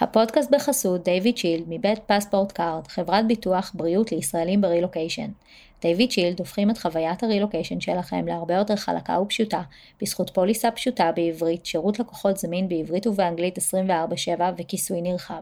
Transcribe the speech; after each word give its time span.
הפודקאסט 0.00 0.50
בחסות 0.50 1.04
דיוויד 1.04 1.36
שילד 1.36 1.64
מבית 1.68 1.98
פספורט 2.06 2.52
קארד, 2.52 2.86
חברת 2.86 3.26
ביטוח 3.26 3.72
בריאות 3.74 4.12
לישראלים 4.12 4.60
ברילוקיישן. 4.60 5.28
דיוויד 5.82 6.10
שילד 6.10 6.38
הופכים 6.38 6.70
את 6.70 6.78
חוויית 6.78 7.22
הרילוקיישן 7.22 7.80
שלכם 7.80 8.26
להרבה 8.26 8.54
יותר 8.54 8.76
חלקה 8.76 9.20
ופשוטה, 9.20 9.62
בזכות 10.02 10.30
פוליסה 10.30 10.70
פשוטה 10.70 11.10
בעברית, 11.16 11.66
שירות 11.66 11.98
לקוחות 11.98 12.36
זמין 12.36 12.68
בעברית 12.68 13.06
ובאנגלית 13.06 13.58
24/7 13.58 13.60
וכיסוי 14.58 15.00
נרחב. 15.00 15.40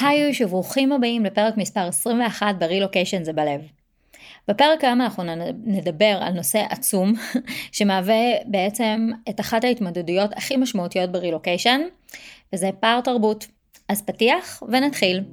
היי 0.00 0.32
וברוכים 0.44 0.92
הבאים 0.92 1.24
לפרק 1.24 1.56
מספר 1.56 1.88
21 1.88 2.46
ברילוקיישן 2.58 3.24
זה 3.24 3.32
בלב. 3.32 3.79
בפרק 4.50 4.84
היום 4.84 5.00
אנחנו 5.00 5.24
נדבר 5.64 6.18
על 6.20 6.32
נושא 6.32 6.64
עצום 6.70 7.12
שמהווה 7.72 8.14
בעצם 8.46 9.10
את 9.28 9.40
אחת 9.40 9.64
ההתמודדויות 9.64 10.30
הכי 10.36 10.56
משמעותיות 10.56 11.12
ברילוקיישן 11.12 11.80
וזה 12.52 12.70
פער 12.80 13.00
תרבות. 13.00 13.46
אז 13.88 14.02
פתיח 14.02 14.62
ונתחיל. 14.68 15.24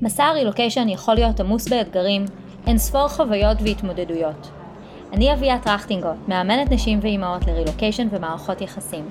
מסע 0.00 0.24
הרילוקיישן 0.24 0.88
יכול 0.88 1.14
להיות 1.14 1.40
עמוס 1.40 1.68
באתגרים, 1.68 2.24
אין 2.66 2.78
ספור 2.78 3.08
חוויות 3.08 3.58
והתמודדויות. 3.64 4.57
אני 5.12 5.32
אביה 5.32 5.58
טרכטינגוט, 5.58 6.28
מאמנת 6.28 6.72
נשים 6.72 6.98
ואימהות 7.02 7.46
לרילוקיישן 7.46 8.08
ומערכות 8.10 8.60
יחסים. 8.60 9.08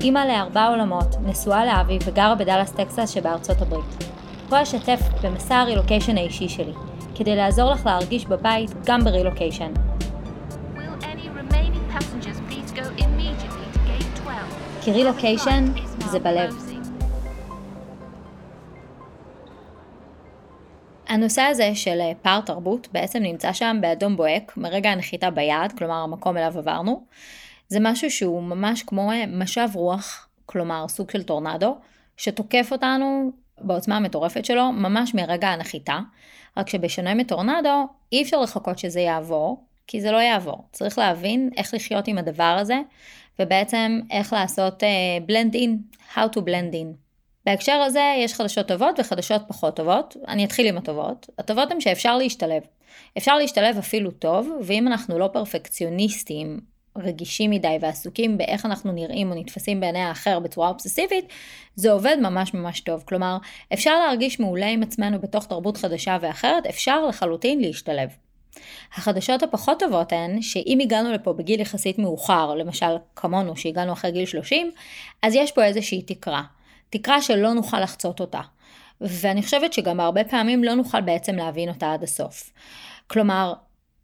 אימא 0.00 0.18
לארבע 0.18 0.66
עולמות, 0.66 1.16
נשואה 1.26 1.66
לאבי 1.66 1.98
וגרה 2.04 2.34
בדאלאס 2.34 2.72
טקסס 2.72 3.10
שבארצות 3.10 3.62
הברית. 3.62 4.04
פה 4.48 4.62
אשתף 4.62 5.00
במסע 5.22 5.56
הרילוקיישן 5.56 6.16
האישי 6.16 6.48
שלי, 6.48 6.72
כדי 7.14 7.36
לעזור 7.36 7.70
לך 7.70 7.86
להרגיש 7.86 8.26
בבית 8.26 8.70
גם 8.86 9.04
ברילוקיישן. 9.04 9.72
כי 14.82 14.92
רילוקיישן 14.92 15.64
זה 16.10 16.18
בלב. 16.18 16.71
הנושא 21.12 21.42
הזה 21.42 21.74
של 21.74 22.00
פער 22.22 22.40
תרבות 22.40 22.88
בעצם 22.92 23.22
נמצא 23.22 23.52
שם 23.52 23.76
באדום 23.80 24.16
בוהק 24.16 24.56
מרגע 24.56 24.90
הנחיתה 24.90 25.30
ביעד, 25.30 25.72
כלומר 25.78 25.94
המקום 25.94 26.36
אליו 26.36 26.58
עברנו, 26.58 27.04
זה 27.68 27.78
משהו 27.80 28.10
שהוא 28.10 28.42
ממש 28.42 28.82
כמו 28.82 29.10
משב 29.28 29.68
רוח, 29.74 30.28
כלומר 30.46 30.88
סוג 30.88 31.10
של 31.10 31.22
טורנדו, 31.22 31.76
שתוקף 32.16 32.68
אותנו 32.72 33.32
בעוצמה 33.60 33.96
המטורפת 33.96 34.44
שלו 34.44 34.72
ממש 34.72 35.14
מרגע 35.14 35.48
הנחיתה, 35.48 35.98
רק 36.56 36.68
שבשונה 36.68 37.14
מטורנדו 37.14 37.86
אי 38.12 38.22
אפשר 38.22 38.40
לחכות 38.40 38.78
שזה 38.78 39.00
יעבור, 39.00 39.64
כי 39.86 40.00
זה 40.00 40.10
לא 40.10 40.16
יעבור. 40.16 40.64
צריך 40.72 40.98
להבין 40.98 41.50
איך 41.56 41.74
לחיות 41.74 42.08
עם 42.08 42.18
הדבר 42.18 42.56
הזה, 42.60 42.80
ובעצם 43.38 44.00
איך 44.10 44.32
לעשות 44.32 44.82
uh, 44.82 45.30
blend 45.30 45.54
in, 45.54 45.98
how 46.14 46.36
to 46.36 46.38
blend 46.38 46.74
in. 46.74 47.01
בהקשר 47.46 47.72
הזה 47.72 48.14
יש 48.18 48.34
חדשות 48.34 48.68
טובות 48.68 49.00
וחדשות 49.00 49.42
פחות 49.48 49.76
טובות. 49.76 50.16
אני 50.28 50.44
אתחיל 50.44 50.66
עם 50.66 50.78
הטובות. 50.78 51.26
הטובות 51.38 51.70
הן 51.70 51.80
שאפשר 51.80 52.16
להשתלב. 52.16 52.62
אפשר 53.18 53.36
להשתלב 53.36 53.78
אפילו 53.78 54.10
טוב, 54.10 54.48
ואם 54.62 54.88
אנחנו 54.88 55.18
לא 55.18 55.28
פרפקציוניסטים 55.32 56.60
רגישים 56.98 57.50
מדי 57.50 57.76
ועסוקים 57.80 58.38
באיך 58.38 58.66
אנחנו 58.66 58.92
נראים 58.92 59.30
או 59.30 59.34
נתפסים 59.34 59.80
בעיני 59.80 59.98
האחר 59.98 60.38
בצורה 60.38 60.68
אובססיבית, 60.68 61.24
זה 61.74 61.92
עובד 61.92 62.16
ממש 62.20 62.54
ממש 62.54 62.80
טוב. 62.80 63.04
כלומר, 63.06 63.36
אפשר 63.72 63.98
להרגיש 64.06 64.40
מעולה 64.40 64.66
עם 64.66 64.82
עצמנו 64.82 65.20
בתוך 65.20 65.46
תרבות 65.46 65.76
חדשה 65.76 66.18
ואחרת, 66.20 66.66
אפשר 66.66 67.06
לחלוטין 67.06 67.60
להשתלב. 67.60 68.08
החדשות 68.94 69.42
הפחות 69.42 69.78
טובות 69.80 70.12
הן 70.12 70.42
שאם 70.42 70.78
הגענו 70.82 71.12
לפה 71.12 71.32
בגיל 71.32 71.60
יחסית 71.60 71.98
מאוחר, 71.98 72.54
למשל 72.54 72.96
כמונו 73.16 73.56
שהגענו 73.56 73.92
אחרי 73.92 74.10
גיל 74.10 74.26
30, 74.26 74.70
אז 75.22 75.34
יש 75.34 75.52
פה 75.52 75.64
איזושהי 75.64 76.02
תקרה. 76.02 76.42
תקרה 76.92 77.22
שלא 77.22 77.52
נוכל 77.52 77.80
לחצות 77.80 78.20
אותה. 78.20 78.40
ואני 79.00 79.42
חושבת 79.42 79.72
שגם 79.72 80.00
הרבה 80.00 80.24
פעמים 80.24 80.64
לא 80.64 80.74
נוכל 80.74 81.00
בעצם 81.00 81.36
להבין 81.36 81.68
אותה 81.68 81.92
עד 81.92 82.02
הסוף. 82.02 82.52
כלומר, 83.06 83.52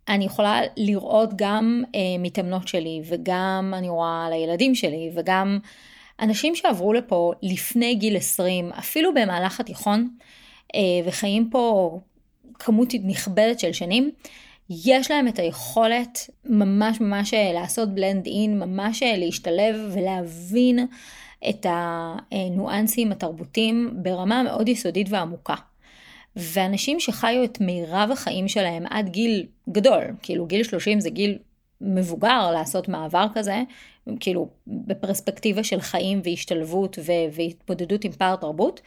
אני 0.09 0.25
יכולה 0.25 0.61
לראות 0.77 1.31
גם 1.37 1.83
אה, 1.95 2.01
מתאמנות 2.19 2.69
שלי, 2.69 3.03
וגם 3.05 3.75
אני 3.77 3.89
רואה 3.89 4.27
על 4.27 4.33
הילדים 4.33 4.75
שלי, 4.75 5.11
וגם 5.15 5.59
אנשים 6.21 6.55
שעברו 6.55 6.93
לפה 6.93 7.33
לפני 7.43 7.95
גיל 7.95 8.17
20, 8.17 8.73
אפילו 8.73 9.15
במהלך 9.15 9.61
התיכון, 9.61 10.09
אה, 10.75 10.81
וחיים 11.05 11.51
פה 11.51 11.99
כמות 12.55 12.89
נכבדת 13.05 13.61
של 13.61 13.73
שנים, 13.73 14.11
יש 14.71 15.11
להם 15.11 15.29
את 15.29 15.39
היכולת 15.39 16.31
ממש 16.45 17.01
ממש 17.01 17.35
אה, 17.35 17.53
לעשות 17.53 17.95
בלנד 17.95 18.27
אין, 18.27 18.59
ממש 18.59 19.03
אה, 19.03 19.17
להשתלב 19.17 19.91
ולהבין 19.95 20.87
את 21.49 21.67
הניואנסים 21.71 23.13
התרבותיים 23.13 23.91
ברמה 24.03 24.43
מאוד 24.43 24.69
יסודית 24.69 25.07
ועמוקה. 25.11 25.55
ואנשים 26.37 27.01
שחיו 27.01 27.45
את 27.45 27.61
מירב 27.61 28.09
החיים 28.13 28.49
שלהם 28.49 28.85
עד 28.91 29.09
גיל 29.09 29.47
גדול, 29.69 30.05
כאילו 30.23 30.47
גיל 30.47 30.63
30 30.63 31.01
זה 31.01 31.11
גיל 31.11 31.39
מבוגר 31.81 32.51
לעשות 32.51 32.89
מעבר 32.89 33.27
כזה, 33.35 33.63
כאילו 34.21 34.49
בפרספקטיבה 34.67 35.65
של 35.65 35.81
חיים 35.81 36.21
והשתלבות 36.25 36.99
ו- 36.99 37.33
והתמודדות 37.33 38.05
עם 38.05 38.13
פער 38.13 38.37
תרבות. 38.37 38.81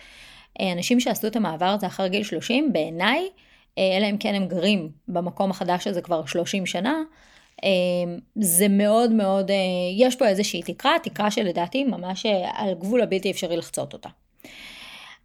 אה, 0.60 0.72
אנשים 0.72 1.00
שעשו 1.00 1.28
את 1.28 1.36
המעבר 1.36 1.66
הזה 1.66 1.88
אחרי 1.88 2.10
גיל 2.10 2.24
30, 2.24 2.74
בעיניי, 2.74 3.30
אה, 3.78 3.98
אלא 3.98 4.10
אם 4.10 4.18
כן 4.18 4.36
הם 4.36 4.48
גרים 4.48 4.90
במקום 5.08 5.52
החדש 5.52 5.88
הזה 5.88 6.02
כבר 6.02 6.26
30 6.26 6.66
שנה, 6.66 7.02
זה 8.36 8.68
מאוד 8.68 9.12
מאוד, 9.12 9.52
יש 9.98 10.16
פה 10.16 10.28
איזושהי 10.28 10.62
תקרה, 10.62 10.96
תקרה 11.04 11.32
שלדעתי 11.32 11.84
ממש 11.84 12.26
על 12.54 12.74
גבול 12.74 13.02
הבלתי 13.02 13.32
אפשרי 13.32 13.58
לחצות 13.58 13.94
אותה. 13.94 14.10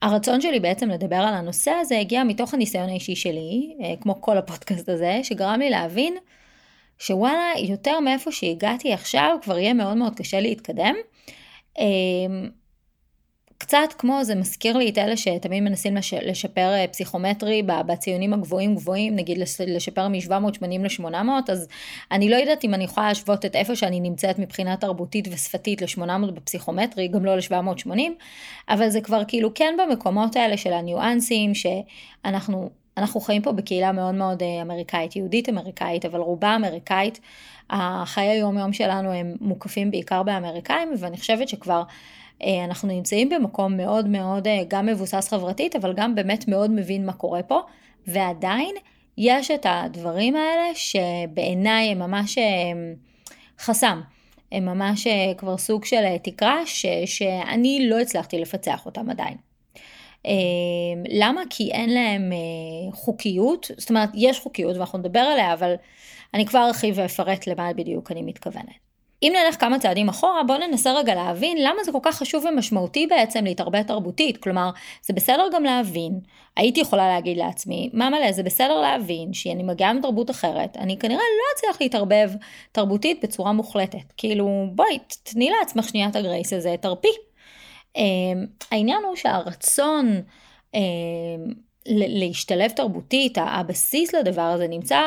הרצון 0.02 0.40
שלי 0.40 0.60
בעצם 0.60 0.90
לדבר 0.90 1.16
על 1.16 1.34
הנושא 1.34 1.70
הזה 1.70 1.98
הגיע 1.98 2.24
מתוך 2.24 2.54
הניסיון 2.54 2.88
האישי 2.88 3.16
שלי, 3.16 3.76
אה, 3.82 3.94
כמו 4.00 4.20
כל 4.20 4.38
הפודקאסט 4.38 4.88
הזה, 4.88 5.20
שגרם 5.22 5.58
לי 5.58 5.70
להבין 5.70 6.16
שוואלה, 6.98 7.52
יותר 7.58 8.00
מאיפה 8.00 8.32
שהגעתי 8.32 8.92
עכשיו, 8.92 9.36
כבר 9.42 9.58
יהיה 9.58 9.74
מאוד 9.74 9.96
מאוד 9.96 10.14
קשה 10.16 10.40
להתקדם. 10.40 10.94
קצת 13.58 13.88
כמו 13.98 14.24
זה 14.24 14.34
מזכיר 14.34 14.76
לי 14.76 14.88
את 14.88 14.98
אלה 14.98 15.16
שתמיד 15.16 15.62
מנסים 15.62 15.96
לש, 15.96 16.14
לשפר 16.14 16.74
אה, 16.74 16.84
פסיכומטרי 16.88 17.62
בציונים 17.62 18.32
הגבוהים 18.32 18.74
גבוהים, 18.74 19.16
נגיד 19.16 19.38
לשפר 19.66 20.08
מ-780 20.08 20.62
ל-800, 20.62 21.52
אז 21.52 21.68
אני 22.12 22.30
לא 22.30 22.36
יודעת 22.36 22.64
אם 22.64 22.74
אני 22.74 22.84
יכולה 22.84 23.08
להשוות 23.08 23.44
את 23.44 23.56
איפה 23.56 23.76
שאני 23.76 24.00
נמצאת 24.00 24.38
מבחינה 24.38 24.76
תרבותית 24.76 25.28
ושפתית 25.32 25.82
ל-800 25.82 26.30
בפסיכומטרי, 26.30 27.08
גם 27.08 27.24
לא 27.24 27.36
ל-780, 27.36 27.90
אבל 28.68 28.88
זה 28.88 29.00
כבר 29.00 29.22
כאילו 29.28 29.54
כן 29.54 29.74
במקומות 29.78 30.36
האלה 30.36 30.56
של 30.56 30.72
הניואנסים, 30.72 31.52
שאנחנו 31.54 32.70
אנחנו 32.96 33.20
חיים 33.20 33.42
פה 33.42 33.52
בקהילה 33.52 33.92
מאוד 33.92 34.14
מאוד 34.14 34.42
אה, 34.42 34.62
אמריקאית, 34.62 35.16
יהודית 35.16 35.48
אמריקאית, 35.48 36.04
אבל 36.04 36.20
רובה 36.20 36.56
אמריקאית. 36.56 37.20
החיי 37.70 38.28
היום 38.28 38.58
יום 38.58 38.72
שלנו 38.72 39.12
הם 39.12 39.36
מוקפים 39.40 39.90
בעיקר 39.90 40.22
באמריקאים, 40.22 40.92
ואני 40.98 41.16
חושבת 41.16 41.48
שכבר 41.48 41.82
אנחנו 42.42 42.88
נמצאים 42.88 43.28
במקום 43.28 43.76
מאוד 43.76 44.08
מאוד 44.08 44.46
אה, 44.46 44.62
גם 44.68 44.86
מבוסס 44.86 45.28
חברתית, 45.28 45.76
אבל 45.76 45.92
גם 45.92 46.14
באמת 46.14 46.48
מאוד 46.48 46.70
מבין 46.70 47.06
מה 47.06 47.12
קורה 47.12 47.42
פה, 47.42 47.60
ועדיין 48.06 48.74
יש 49.18 49.50
את 49.50 49.66
הדברים 49.68 50.36
האלה 50.36 50.74
שבעיניי 50.74 51.88
הם 51.88 51.98
ממש 51.98 52.38
אה, 52.38 52.44
חסם. 53.58 54.00
הם 54.52 54.64
ממש 54.64 55.06
כבר 55.36 55.56
סוג 55.56 55.84
של 55.84 56.16
תקרה 56.22 56.66
ש, 56.66 56.86
שאני 57.06 57.86
לא 57.88 58.00
הצלחתי 58.00 58.38
לפצח 58.38 58.86
אותם 58.86 59.10
עדיין. 59.10 59.36
למה? 61.08 61.42
כי 61.50 61.70
אין 61.72 61.90
להם 61.94 62.32
חוקיות, 62.92 63.70
זאת 63.78 63.90
אומרת, 63.90 64.08
יש 64.14 64.40
חוקיות 64.40 64.76
ואנחנו 64.76 64.98
נדבר 64.98 65.20
עליה, 65.20 65.52
אבל 65.52 65.74
אני 66.34 66.46
כבר 66.46 66.66
ארחיב 66.66 66.94
ואפרט 66.98 67.46
למה 67.46 67.72
בדיוק 67.72 68.12
אני 68.12 68.22
מתכוונת. 68.22 68.85
אם 69.22 69.32
נלך 69.36 69.60
כמה 69.60 69.78
צעדים 69.78 70.08
אחורה, 70.08 70.42
בואו 70.42 70.58
ננסה 70.58 70.92
רגע 70.92 71.14
להבין 71.14 71.58
למה 71.60 71.84
זה 71.84 71.92
כל 71.92 71.98
כך 72.02 72.16
חשוב 72.16 72.44
ומשמעותי 72.44 73.06
בעצם 73.06 73.44
להתערבב 73.44 73.82
תרבותית. 73.82 74.36
כלומר, 74.36 74.70
זה 75.02 75.14
בסדר 75.14 75.44
גם 75.52 75.64
להבין, 75.64 76.20
הייתי 76.56 76.80
יכולה 76.80 77.08
להגיד 77.08 77.36
לעצמי, 77.36 77.90
מה 77.92 78.10
מלא, 78.10 78.32
זה 78.32 78.42
בסדר 78.42 78.80
להבין 78.80 79.32
שאני 79.32 79.62
מגיעה 79.62 79.92
מתרבות 79.92 80.30
אחרת, 80.30 80.76
אני 80.76 80.98
כנראה 80.98 81.18
לא 81.18 81.58
אצליח 81.58 81.80
להתערבב 81.80 82.30
תרבותית 82.72 83.24
בצורה 83.24 83.52
מוחלטת. 83.52 84.12
כאילו, 84.16 84.66
בואי, 84.74 84.98
תני 85.22 85.50
לעצמך 85.50 85.88
שנייה 85.88 86.08
את 86.08 86.16
הגרייס 86.16 86.52
הזה, 86.52 86.74
תרפי. 86.80 87.08
Uh, 87.96 88.00
העניין 88.70 89.04
הוא 89.04 89.16
שהרצון 89.16 90.20
uh, 90.72 90.78
להשתלב 91.86 92.70
תרבותית, 92.70 93.38
הבסיס 93.40 94.14
לדבר 94.14 94.42
הזה 94.42 94.68
נמצא 94.68 95.00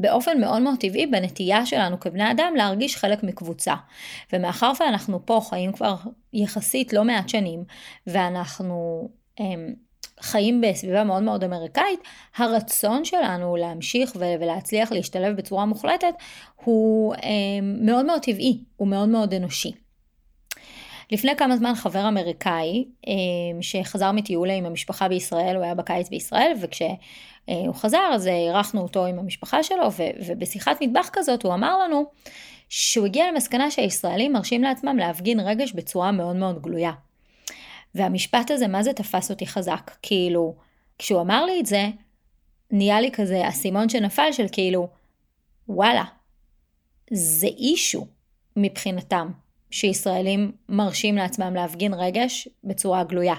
באופן 0.00 0.40
מאוד 0.40 0.62
מאוד 0.62 0.78
טבעי 0.80 1.06
בנטייה 1.06 1.66
שלנו 1.66 2.00
כבני 2.00 2.30
אדם 2.30 2.52
להרגיש 2.56 2.96
חלק 2.96 3.22
מקבוצה. 3.22 3.74
ומאחר 4.32 4.72
ואנחנו 4.80 5.26
פה 5.26 5.40
חיים 5.48 5.72
כבר 5.72 5.96
יחסית 6.32 6.92
לא 6.92 7.04
מעט 7.04 7.28
שנים, 7.28 7.64
ואנחנו 8.06 9.08
הם, 9.38 9.46
אמ, 9.46 9.88
חיים 10.20 10.60
בסביבה 10.60 11.04
מאוד 11.04 11.22
מאוד 11.22 11.44
אמריקאית, 11.44 12.00
הרצון 12.36 13.04
שלנו 13.04 13.56
להמשיך 13.56 14.16
ולהצליח 14.18 14.92
להשתלב 14.92 15.36
בצורה 15.36 15.64
מוחלטת 15.64 16.14
הוא 16.64 17.14
אה, 17.14 17.20
מאוד 17.62 18.06
מאוד 18.06 18.22
טבעי, 18.22 18.64
הוא 18.76 18.88
מאוד 18.88 19.08
מאוד 19.08 19.34
אנושי. 19.34 19.87
לפני 21.10 21.36
כמה 21.36 21.56
זמן 21.56 21.74
חבר 21.74 22.08
אמריקאי 22.08 22.84
אה, 23.08 23.12
שחזר 23.60 24.12
מטיול 24.12 24.50
עם 24.50 24.66
המשפחה 24.66 25.08
בישראל, 25.08 25.56
הוא 25.56 25.64
היה 25.64 25.74
בקיץ 25.74 26.08
בישראל, 26.08 26.52
וכשהוא 26.60 27.74
חזר 27.74 28.10
אז 28.14 28.26
אירחנו 28.26 28.80
אותו 28.80 29.06
עם 29.06 29.18
המשפחה 29.18 29.62
שלו, 29.62 29.88
ובשיחת 30.26 30.76
מטבח 30.80 31.08
כזאת 31.12 31.42
הוא 31.42 31.54
אמר 31.54 31.78
לנו 31.78 32.04
שהוא 32.68 33.06
הגיע 33.06 33.32
למסקנה 33.32 33.70
שהישראלים 33.70 34.32
מרשים 34.32 34.62
לעצמם 34.62 34.96
להפגין 34.96 35.40
רגש 35.40 35.72
בצורה 35.72 36.12
מאוד 36.12 36.36
מאוד 36.36 36.62
גלויה. 36.62 36.92
והמשפט 37.94 38.50
הזה, 38.50 38.68
מה 38.68 38.82
זה 38.82 38.92
תפס 38.92 39.30
אותי 39.30 39.46
חזק? 39.46 39.90
כאילו, 40.02 40.54
כשהוא 40.98 41.20
אמר 41.20 41.44
לי 41.44 41.60
את 41.60 41.66
זה, 41.66 41.88
נהיה 42.70 43.00
לי 43.00 43.10
כזה 43.12 43.48
אסימון 43.48 43.88
שנפל 43.88 44.32
של 44.32 44.46
כאילו, 44.52 44.88
וואלה, 45.68 46.04
זה 47.10 47.46
אישו 47.46 48.06
מבחינתם, 48.56 49.30
שישראלים 49.70 50.52
מרשים 50.68 51.16
לעצמם 51.16 51.54
להפגין 51.54 51.94
רגש 51.94 52.48
בצורה 52.64 53.04
גלויה. 53.04 53.34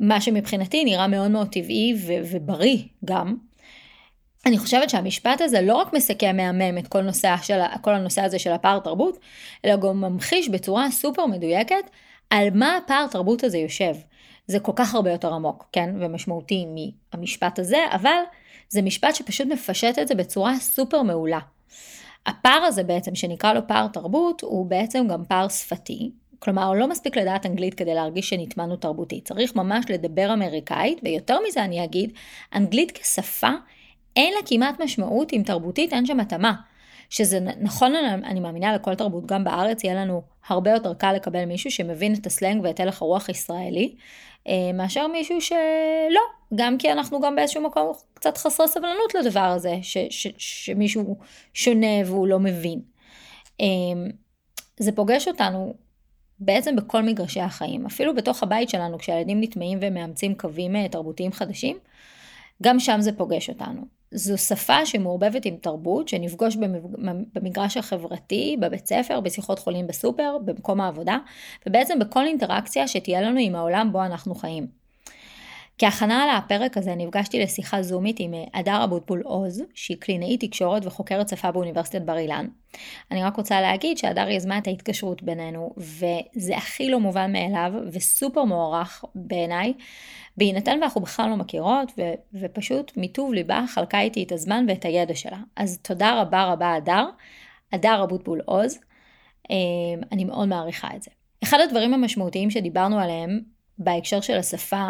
מה 0.00 0.20
שמבחינתי 0.20 0.84
נראה 0.84 1.06
מאוד 1.06 1.30
מאוד 1.30 1.48
טבעי 1.48 1.94
ו- 2.06 2.22
ובריא 2.30 2.78
גם. 3.04 3.36
אני 4.46 4.58
חושבת 4.58 4.90
שהמשפט 4.90 5.40
הזה 5.40 5.60
לא 5.60 5.74
רק 5.74 5.92
מסכם 5.92 6.36
מהמם 6.36 6.78
את 6.78 6.88
כל, 6.88 7.00
נושא 7.00 7.34
של, 7.42 7.60
כל 7.80 7.94
הנושא 7.94 8.22
הזה 8.22 8.38
של 8.38 8.52
הפער 8.52 8.78
תרבות, 8.78 9.18
אלא 9.64 9.76
גם 9.76 10.00
ממחיש 10.00 10.48
בצורה 10.48 10.90
סופר 10.90 11.26
מדויקת 11.26 11.90
על 12.30 12.48
מה 12.54 12.76
הפער 12.76 13.06
תרבות 13.06 13.44
הזה 13.44 13.58
יושב. 13.58 13.94
זה 14.46 14.60
כל 14.60 14.72
כך 14.76 14.94
הרבה 14.94 15.10
יותר 15.10 15.34
עמוק, 15.34 15.68
כן, 15.72 15.90
ומשמעותי 16.00 16.66
מהמשפט 17.14 17.58
הזה, 17.58 17.78
אבל 17.92 18.20
זה 18.68 18.82
משפט 18.82 19.14
שפשוט 19.14 19.46
מפשט 19.46 19.98
את 19.98 20.08
זה 20.08 20.14
בצורה 20.14 20.56
סופר 20.56 21.02
מעולה. 21.02 21.38
הפער 22.26 22.62
הזה 22.66 22.82
בעצם, 22.82 23.14
שנקרא 23.14 23.52
לו 23.52 23.60
פער 23.66 23.88
תרבות, 23.88 24.42
הוא 24.42 24.66
בעצם 24.66 25.08
גם 25.08 25.24
פער 25.24 25.48
שפתי. 25.48 26.10
כלומר, 26.38 26.72
לא 26.72 26.88
מספיק 26.88 27.16
לדעת 27.16 27.46
אנגלית 27.46 27.74
כדי 27.74 27.94
להרגיש 27.94 28.28
שנטמנו 28.28 28.76
תרבותית. 28.76 29.24
צריך 29.24 29.56
ממש 29.56 29.84
לדבר 29.88 30.32
אמריקאית, 30.32 31.00
ויותר 31.04 31.38
מזה 31.48 31.64
אני 31.64 31.84
אגיד, 31.84 32.12
אנגלית 32.54 32.90
כשפה, 32.98 33.50
אין 34.16 34.32
לה 34.34 34.40
כמעט 34.46 34.80
משמעות 34.80 35.32
אם 35.32 35.42
תרבותית 35.46 35.92
אין 35.92 36.06
שם 36.06 36.20
התאמה. 36.20 36.52
שזה 37.10 37.40
נכון, 37.40 37.94
אני 38.24 38.40
מאמינה 38.40 38.74
לכל 38.74 38.94
תרבות, 38.94 39.26
גם 39.26 39.44
בארץ 39.44 39.84
יהיה 39.84 39.94
לנו 39.94 40.22
הרבה 40.48 40.70
יותר 40.70 40.94
קל 40.94 41.12
לקבל 41.12 41.44
מישהו 41.44 41.70
שמבין 41.70 42.14
את 42.14 42.26
הסלנג 42.26 42.64
ואת 42.64 42.80
הלך 42.80 43.02
הרוח 43.02 43.28
הישראלי, 43.28 43.94
מאשר 44.74 45.06
מישהו 45.06 45.40
שלא, 45.40 46.20
גם 46.54 46.78
כי 46.78 46.92
אנחנו 46.92 47.20
גם 47.20 47.36
באיזשהו 47.36 47.62
מקום 47.62 47.92
קצת 48.14 48.36
חסרי 48.36 48.68
סבלנות 48.68 49.14
לדבר 49.14 49.40
הזה, 49.40 49.74
ש, 49.82 49.98
ש, 50.10 50.26
שמישהו 50.38 51.16
שונה 51.54 52.06
והוא 52.06 52.26
לא 52.26 52.38
מבין. 52.38 52.80
אה, 53.60 53.66
זה 54.78 54.92
פוגש 54.92 55.28
אותנו 55.28 55.74
בעצם 56.38 56.76
בכל 56.76 57.02
מגרשי 57.02 57.40
החיים, 57.40 57.86
אפילו 57.86 58.14
בתוך 58.14 58.42
הבית 58.42 58.68
שלנו, 58.68 58.98
כשהילדים 58.98 59.40
נטמעים 59.40 59.78
ומאמצים 59.82 60.34
קווים 60.34 60.76
אה, 60.76 60.88
תרבותיים 60.88 61.32
חדשים, 61.32 61.78
גם 62.62 62.80
שם 62.80 62.96
זה 63.00 63.12
פוגש 63.12 63.48
אותנו. 63.48 64.01
זו 64.14 64.38
שפה 64.38 64.86
שמעורבבת 64.86 65.44
עם 65.44 65.56
תרבות, 65.56 66.08
שנפגוש 66.08 66.56
במגרש 67.34 67.76
החברתי, 67.76 68.56
בבית 68.60 68.86
ספר, 68.86 69.20
בשיחות 69.20 69.58
חולים 69.58 69.86
בסופר, 69.86 70.36
במקום 70.44 70.80
העבודה, 70.80 71.18
ובעצם 71.66 71.98
בכל 71.98 72.26
אינטראקציה 72.26 72.88
שתהיה 72.88 73.20
לנו 73.20 73.38
עם 73.40 73.54
העולם 73.54 73.88
בו 73.92 74.04
אנחנו 74.04 74.34
חיים. 74.34 74.81
כהכנה 75.78 76.38
לפרק 76.38 76.76
הזה 76.76 76.94
נפגשתי 76.94 77.42
לשיחה 77.42 77.82
זומית 77.82 78.16
עם 78.20 78.34
הדר 78.54 78.84
אבוטבול 78.84 79.22
עוז, 79.24 79.62
שהיא 79.74 79.96
קלינאית 80.00 80.44
תקשורת 80.44 80.86
וחוקרת 80.86 81.28
שפה 81.28 81.50
באוניברסיטת 81.50 82.02
בר 82.02 82.18
אילן. 82.18 82.46
אני 83.10 83.24
רק 83.24 83.36
רוצה 83.36 83.60
להגיד 83.60 83.98
שהדר 83.98 84.28
יזמה 84.28 84.58
את 84.58 84.66
ההתקשרות 84.66 85.22
בינינו, 85.22 85.74
וזה 85.76 86.56
הכי 86.56 86.90
לא 86.90 87.00
מובן 87.00 87.32
מאליו, 87.32 87.72
וסופר 87.92 88.44
מוערך 88.44 89.04
בעיניי, 89.14 89.72
בהינתן 90.36 90.78
ואנחנו 90.80 91.00
בכלל 91.00 91.30
לא 91.30 91.36
מכירות, 91.36 91.92
ו- 91.98 92.40
ופשוט 92.40 92.92
מטוב 92.96 93.34
ליבה 93.34 93.64
חלקה 93.68 94.00
איתי 94.00 94.22
את 94.22 94.32
הזמן 94.32 94.64
ואת 94.68 94.84
הידע 94.84 95.14
שלה. 95.14 95.38
אז 95.56 95.78
תודה 95.82 96.20
רבה 96.20 96.44
רבה 96.44 96.72
הדר, 96.74 97.04
הדר 97.72 98.04
אבוטבול 98.04 98.40
עוז, 98.44 98.78
אמ, 99.50 100.00
אני 100.12 100.24
מאוד 100.24 100.48
מעריכה 100.48 100.88
את 100.96 101.02
זה. 101.02 101.10
אחד 101.44 101.60
הדברים 101.60 101.94
המשמעותיים 101.94 102.50
שדיברנו 102.50 102.98
עליהם 102.98 103.40
בהקשר 103.78 104.20
של 104.20 104.38
השפה, 104.38 104.86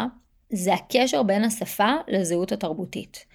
זה 0.53 0.73
הקשר 0.73 1.23
בין 1.23 1.43
השפה 1.43 1.91
לזהות 2.07 2.51
התרבותית. 2.51 3.25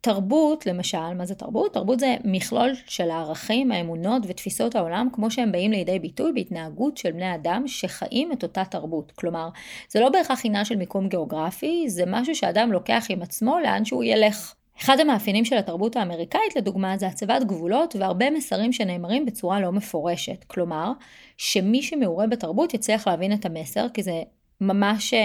תרבות, 0.00 0.66
למשל, 0.66 1.14
מה 1.16 1.26
זה 1.26 1.34
תרבות? 1.34 1.74
תרבות 1.74 2.00
זה 2.00 2.16
מכלול 2.24 2.70
של 2.86 3.10
הערכים, 3.10 3.72
האמונות 3.72 4.22
ותפיסות 4.28 4.76
העולם 4.76 5.08
כמו 5.12 5.30
שהם 5.30 5.52
באים 5.52 5.70
לידי 5.70 5.98
ביטוי 5.98 6.32
בהתנהגות 6.32 6.96
של 6.96 7.12
בני 7.12 7.34
אדם 7.34 7.62
שחיים 7.66 8.32
את 8.32 8.42
אותה 8.42 8.64
תרבות. 8.64 9.12
כלומר, 9.12 9.48
זה 9.88 10.00
לא 10.00 10.08
בהכרח 10.08 10.40
עניין 10.44 10.64
של 10.64 10.76
מיקום 10.76 11.08
גיאוגרפי, 11.08 11.84
זה 11.88 12.04
משהו 12.06 12.34
שאדם 12.34 12.72
לוקח 12.72 13.06
עם 13.08 13.22
עצמו 13.22 13.58
לאן 13.58 13.84
שהוא 13.84 14.04
ילך. 14.04 14.54
אחד 14.80 15.00
המאפיינים 15.00 15.44
של 15.44 15.56
התרבות 15.56 15.96
האמריקאית, 15.96 16.56
לדוגמה, 16.56 16.96
זה 16.98 17.06
הצבת 17.06 17.44
גבולות 17.44 17.96
והרבה 17.98 18.30
מסרים 18.30 18.72
שנאמרים 18.72 19.26
בצורה 19.26 19.60
לא 19.60 19.72
מפורשת. 19.72 20.44
כלומר, 20.44 20.92
שמי 21.36 21.82
שמעורה 21.82 22.26
בתרבות 22.26 22.74
יצליח 22.74 23.08
להבין 23.08 23.32
את 23.32 23.46
המסר, 23.46 23.86
כי 23.94 24.02
זה 24.02 24.22
ממש, 24.60 25.14
אה, 25.14 25.20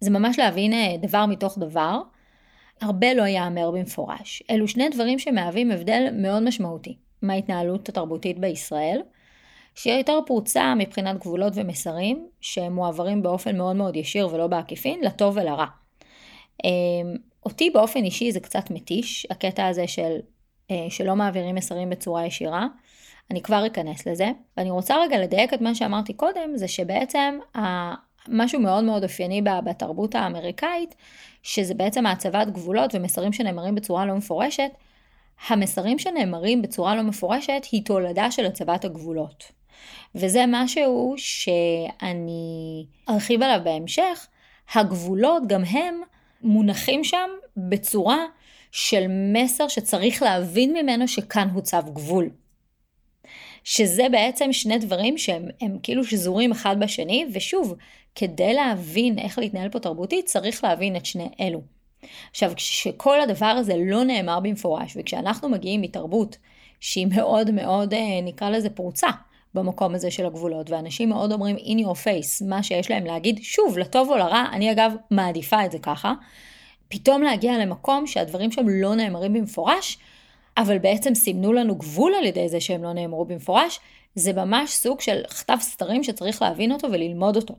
זה 0.00 0.10
ממש 0.10 0.38
להבין 0.38 0.72
אה, 0.72 0.96
דבר 1.02 1.26
מתוך 1.26 1.58
דבר. 1.58 2.00
הרבה 2.80 3.14
לא 3.14 3.22
ייאמר 3.22 3.70
במפורש. 3.70 4.42
אלו 4.50 4.68
שני 4.68 4.88
דברים 4.88 5.18
שמהווים 5.18 5.70
הבדל 5.70 6.08
מאוד 6.12 6.42
משמעותי 6.42 6.96
מההתנהלות 7.22 7.88
התרבותית 7.88 8.38
בישראל, 8.38 9.00
שהיא 9.74 9.94
יותר 9.94 10.18
פרוצה 10.26 10.74
מבחינת 10.74 11.18
גבולות 11.18 11.52
ומסרים, 11.56 12.28
שהם 12.40 12.72
מועברים 12.74 13.22
באופן 13.22 13.56
מאוד 13.56 13.76
מאוד 13.76 13.96
ישיר 13.96 14.28
ולא 14.32 14.46
בעקיפין, 14.46 15.00
לטוב 15.02 15.36
ולרע. 15.36 15.66
אמ, 16.64 16.70
אותי 17.46 17.70
באופן 17.70 18.04
אישי 18.04 18.32
זה 18.32 18.40
קצת 18.40 18.70
מתיש, 18.70 19.26
הקטע 19.30 19.66
הזה 19.66 19.86
של 19.86 20.16
אה, 20.70 20.86
שלא 20.90 21.16
מעבירים 21.16 21.54
מסרים 21.54 21.90
בצורה 21.90 22.26
ישירה. 22.26 22.66
אני 23.30 23.42
כבר 23.42 23.66
אכנס 23.66 24.06
לזה, 24.06 24.30
ואני 24.56 24.70
רוצה 24.70 24.96
רגע 25.02 25.18
לדייק 25.18 25.54
את 25.54 25.60
מה 25.60 25.74
שאמרתי 25.74 26.12
קודם, 26.12 26.56
זה 26.56 26.68
שבעצם 26.68 27.38
משהו 28.28 28.60
מאוד 28.60 28.84
מאוד 28.84 29.02
אופייני 29.02 29.42
בתרבות 29.64 30.14
האמריקאית, 30.14 30.94
שזה 31.42 31.74
בעצם 31.74 32.06
הצבת 32.06 32.48
גבולות 32.48 32.94
ומסרים 32.94 33.32
שנאמרים 33.32 33.74
בצורה 33.74 34.06
לא 34.06 34.14
מפורשת, 34.14 34.70
המסרים 35.48 35.98
שנאמרים 35.98 36.62
בצורה 36.62 36.96
לא 36.96 37.02
מפורשת 37.02 37.66
היא 37.72 37.84
תולדה 37.84 38.30
של 38.30 38.46
הצבת 38.46 38.84
הגבולות. 38.84 39.52
וזה 40.14 40.44
משהו 40.48 41.14
שאני 41.16 42.86
ארחיב 43.08 43.42
עליו 43.42 43.60
בהמשך, 43.64 44.26
הגבולות 44.74 45.42
גם 45.46 45.64
הם 45.64 46.00
מונחים 46.42 47.04
שם 47.04 47.30
בצורה 47.56 48.18
של 48.72 49.06
מסר 49.32 49.68
שצריך 49.68 50.22
להבין 50.22 50.72
ממנו 50.72 51.08
שכאן 51.08 51.48
הוצב 51.48 51.82
גבול. 51.92 52.30
שזה 53.64 54.06
בעצם 54.10 54.52
שני 54.52 54.78
דברים 54.78 55.18
שהם 55.18 55.78
כאילו 55.82 56.04
שזורים 56.04 56.52
אחד 56.52 56.76
בשני, 56.80 57.26
ושוב, 57.32 57.74
כדי 58.14 58.54
להבין 58.54 59.18
איך 59.18 59.38
להתנהל 59.38 59.68
פה 59.68 59.80
תרבותית, 59.80 60.26
צריך 60.26 60.64
להבין 60.64 60.96
את 60.96 61.06
שני 61.06 61.28
אלו. 61.40 61.60
עכשיו, 62.30 62.52
כשכל 62.56 63.20
הדבר 63.20 63.46
הזה 63.46 63.74
לא 63.86 64.04
נאמר 64.04 64.40
במפורש, 64.40 64.96
וכשאנחנו 64.96 65.48
מגיעים 65.48 65.80
מתרבות 65.80 66.36
שהיא 66.80 67.06
מאוד 67.06 67.50
מאוד, 67.50 67.94
אה, 67.94 68.20
נקרא 68.22 68.50
לזה 68.50 68.70
פרוצה, 68.70 69.08
במקום 69.54 69.94
הזה 69.94 70.10
של 70.10 70.26
הגבולות, 70.26 70.70
ואנשים 70.70 71.08
מאוד 71.08 71.32
אומרים 71.32 71.56
in 71.56 71.86
your 71.86 71.96
face, 72.04 72.44
מה 72.48 72.62
שיש 72.62 72.90
להם 72.90 73.04
להגיד, 73.04 73.40
שוב, 73.42 73.78
לטוב 73.78 74.10
או 74.10 74.16
לרע, 74.16 74.44
אני 74.52 74.72
אגב 74.72 74.92
מעדיפה 75.10 75.64
את 75.64 75.72
זה 75.72 75.78
ככה, 75.78 76.12
פתאום 76.88 77.22
להגיע 77.22 77.58
למקום 77.58 78.06
שהדברים 78.06 78.52
שם 78.52 78.68
לא 78.68 78.94
נאמרים 78.94 79.32
במפורש, 79.32 79.98
אבל 80.56 80.78
בעצם 80.78 81.14
סימנו 81.14 81.52
לנו 81.52 81.76
גבול 81.76 82.12
על 82.14 82.24
ידי 82.24 82.48
זה 82.48 82.60
שהם 82.60 82.82
לא 82.82 82.92
נאמרו 82.92 83.24
במפורש, 83.24 83.80
זה 84.14 84.32
ממש 84.32 84.70
סוג 84.70 85.00
של 85.00 85.22
כתב 85.28 85.56
סתרים 85.60 86.04
שצריך 86.04 86.42
להבין 86.42 86.72
אותו 86.72 86.88
וללמוד 86.92 87.36
אותו. 87.36 87.54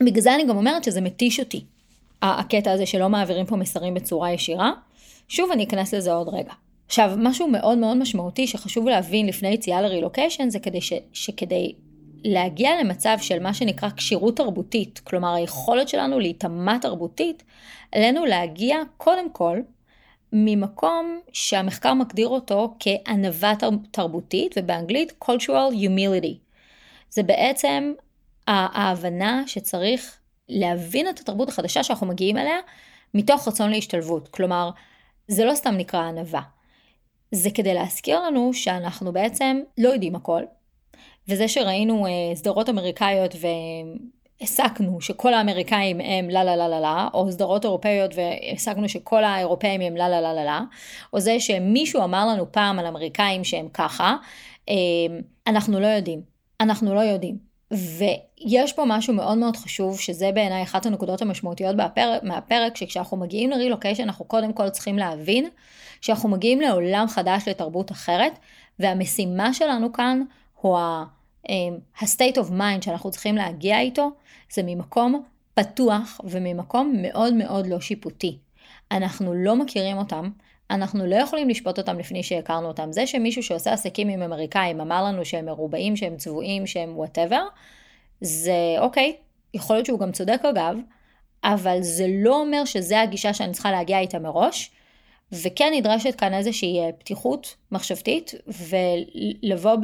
בגלל 0.00 0.22
זה 0.22 0.34
אני 0.34 0.44
גם 0.46 0.56
אומרת 0.56 0.84
שזה 0.84 1.00
מתיש 1.00 1.40
אותי, 1.40 1.64
הקטע 2.22 2.72
הזה 2.72 2.86
שלא 2.86 3.08
מעבירים 3.08 3.46
פה 3.46 3.56
מסרים 3.56 3.94
בצורה 3.94 4.32
ישירה. 4.32 4.72
שוב, 5.28 5.50
אני 5.50 5.64
אכנס 5.64 5.94
לזה 5.94 6.12
עוד 6.12 6.28
רגע. 6.28 6.52
עכשיו, 6.86 7.12
משהו 7.18 7.48
מאוד 7.48 7.78
מאוד 7.78 7.96
משמעותי 7.96 8.46
שחשוב 8.46 8.88
להבין 8.88 9.26
לפני 9.26 9.48
יציאה 9.48 9.82
לרילוקיישן, 9.82 10.50
זה 10.50 10.58
כדי 10.58 10.80
ש, 10.80 10.92
שכדי 11.12 11.72
להגיע 12.24 12.70
למצב 12.80 13.16
של 13.20 13.42
מה 13.42 13.54
שנקרא 13.54 13.88
כשירות 13.96 14.36
תרבותית, 14.36 14.98
כלומר 15.04 15.34
היכולת 15.34 15.88
שלנו 15.88 16.18
להיטמע 16.18 16.78
תרבותית, 16.78 17.42
עלינו 17.92 18.24
להגיע 18.24 18.76
קודם 18.96 19.30
כל 19.30 19.58
ממקום 20.32 21.20
שהמחקר 21.32 21.94
מגדיר 21.94 22.28
אותו 22.28 22.74
כענווה 22.80 23.52
תרבותית, 23.90 24.54
ובאנגלית 24.58 25.12
cultural 25.24 25.72
humility. 25.72 26.36
זה 27.10 27.22
בעצם 27.22 27.92
ההבנה 28.46 29.42
שצריך 29.46 30.18
להבין 30.48 31.08
את 31.08 31.20
התרבות 31.20 31.48
החדשה 31.48 31.82
שאנחנו 31.82 32.06
מגיעים 32.06 32.38
אליה 32.38 32.56
מתוך 33.14 33.48
רצון 33.48 33.70
להשתלבות. 33.70 34.28
כלומר, 34.28 34.70
זה 35.28 35.44
לא 35.44 35.54
סתם 35.54 35.74
נקרא 35.74 36.00
ענווה. 36.00 36.42
זה 37.32 37.50
כדי 37.50 37.74
להזכיר 37.74 38.20
לנו 38.20 38.54
שאנחנו 38.54 39.12
בעצם 39.12 39.60
לא 39.78 39.88
יודעים 39.88 40.14
הכל, 40.14 40.42
וזה 41.28 41.48
שראינו 41.48 42.06
אה, 42.06 42.10
סדרות 42.34 42.68
אמריקאיות 42.68 43.34
והסקנו 44.40 45.00
שכל 45.00 45.34
האמריקאים 45.34 46.00
הם 46.00 46.28
לה 46.28 46.44
לה 46.44 46.56
לה 46.56 46.68
לה 46.68 46.80
לה, 46.80 47.08
או 47.14 47.32
סדרות 47.32 47.64
אירופאיות 47.64 48.10
והסקנו 48.14 48.88
שכל 48.88 49.24
האירופאים 49.24 49.80
הם 49.80 49.96
לה 49.96 50.08
לה 50.08 50.20
לה 50.20 50.32
לה 50.32 50.44
לה, 50.44 50.60
או 51.12 51.20
זה 51.20 51.40
שמישהו 51.40 52.04
אמר 52.04 52.26
לנו 52.26 52.52
פעם 52.52 52.78
על 52.78 52.86
אמריקאים 52.86 53.44
שהם 53.44 53.68
ככה, 53.68 54.16
אה, 54.68 54.74
אנחנו 55.46 55.80
לא 55.80 55.86
יודעים. 55.86 56.22
אנחנו 56.60 56.94
לא 56.94 57.00
יודעים. 57.00 57.53
ויש 57.70 58.72
פה 58.72 58.84
משהו 58.86 59.14
מאוד 59.14 59.38
מאוד 59.38 59.56
חשוב, 59.56 60.00
שזה 60.00 60.30
בעיניי 60.34 60.62
אחת 60.62 60.86
הנקודות 60.86 61.22
המשמעותיות 61.22 61.76
בפרק, 61.76 62.22
מהפרק, 62.22 62.76
שכשאנחנו 62.76 63.16
מגיעים 63.16 63.50
לרילוקיישן 63.50 64.02
אנחנו 64.02 64.24
קודם 64.24 64.52
כל 64.52 64.68
צריכים 64.68 64.98
להבין 64.98 65.48
שאנחנו 66.00 66.28
מגיעים 66.28 66.60
לעולם 66.60 67.06
חדש 67.08 67.48
לתרבות 67.48 67.92
אחרת, 67.92 68.38
והמשימה 68.78 69.54
שלנו 69.54 69.92
כאן 69.92 70.22
הוא 70.60 70.78
ה-state 70.78 72.36
of 72.36 72.50
mind 72.50 72.84
שאנחנו 72.84 73.10
צריכים 73.10 73.36
להגיע 73.36 73.80
איתו, 73.80 74.10
זה 74.52 74.62
ממקום 74.64 75.22
פתוח 75.54 76.20
וממקום 76.24 76.92
מאוד 77.02 77.34
מאוד 77.34 77.66
לא 77.66 77.80
שיפוטי. 77.80 78.38
אנחנו 78.92 79.34
לא 79.34 79.56
מכירים 79.56 79.96
אותם, 79.96 80.30
אנחנו 80.70 81.06
לא 81.06 81.16
יכולים 81.16 81.48
לשפוט 81.48 81.78
אותם 81.78 81.98
לפני 81.98 82.22
שהכרנו 82.22 82.68
אותם. 82.68 82.92
זה 82.92 83.06
שמישהו 83.06 83.42
שעושה 83.42 83.72
עסקים 83.72 84.08
עם 84.08 84.22
אמריקאים 84.22 84.80
אמר 84.80 85.04
לנו 85.04 85.24
שהם 85.24 85.46
מרובעים, 85.46 85.96
שהם 85.96 86.16
צבועים, 86.16 86.66
שהם 86.66 86.98
וואטאבר, 86.98 87.42
זה 88.20 88.76
אוקיי, 88.78 89.16
יכול 89.54 89.76
להיות 89.76 89.86
שהוא 89.86 89.98
גם 89.98 90.12
צודק 90.12 90.40
אגב, 90.50 90.76
אבל 91.44 91.78
זה 91.82 92.06
לא 92.08 92.40
אומר 92.40 92.64
שזה 92.64 93.00
הגישה 93.00 93.34
שאני 93.34 93.52
צריכה 93.52 93.70
להגיע 93.70 93.98
איתה 93.98 94.18
מראש, 94.18 94.70
וכן 95.32 95.72
נדרשת 95.74 96.14
כאן 96.14 96.34
איזושהי 96.34 96.80
אה, 96.80 96.92
פתיחות 96.98 97.56
מחשבתית, 97.72 98.34
ולבוא 98.48 99.76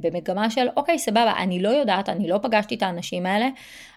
במגמה 0.00 0.50
של 0.50 0.66
אוקיי 0.76 0.98
סבבה, 0.98 1.32
אני 1.38 1.62
לא 1.62 1.68
יודעת, 1.68 2.08
אני 2.08 2.28
לא 2.28 2.38
פגשתי 2.42 2.74
את 2.74 2.82
האנשים 2.82 3.26
האלה, 3.26 3.48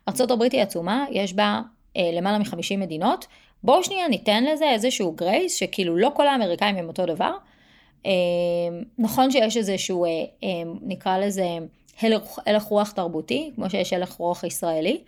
ארה"ב 0.07 0.41
היא 0.41 0.61
עצומה, 0.61 1.05
יש 1.11 1.33
בה 1.33 1.61
אה, 1.97 2.11
למעלה 2.13 2.37
מ-50 2.37 2.77
מדינות, 2.77 3.27
בואו 3.67 3.83
שנייה 3.83 4.07
ניתן 4.07 4.43
לזה 4.43 4.69
איזשהו 4.69 5.11
גרייס, 5.11 5.55
שכאילו 5.55 5.97
לא 5.97 6.11
כל 6.13 6.27
האמריקאים 6.27 6.75
הם 6.75 6.87
אותו 6.87 7.05
דבר. 7.05 7.31
אה, 8.05 8.11
נכון 8.97 9.31
שיש 9.31 9.57
איזשהו, 9.57 10.05
אה, 10.05 10.09
אה, 10.43 10.49
נקרא 10.81 11.17
לזה 11.17 11.47
הלך, 12.45 12.63
רוח 12.63 12.91
תרבותי, 12.91 13.51
כמו 13.55 13.69
שיש 13.69 13.93
הלך 13.93 14.11
רוח 14.11 14.43
ישראלי. 14.43 15.01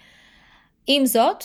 עם 0.88 1.06
זאת, 1.06 1.44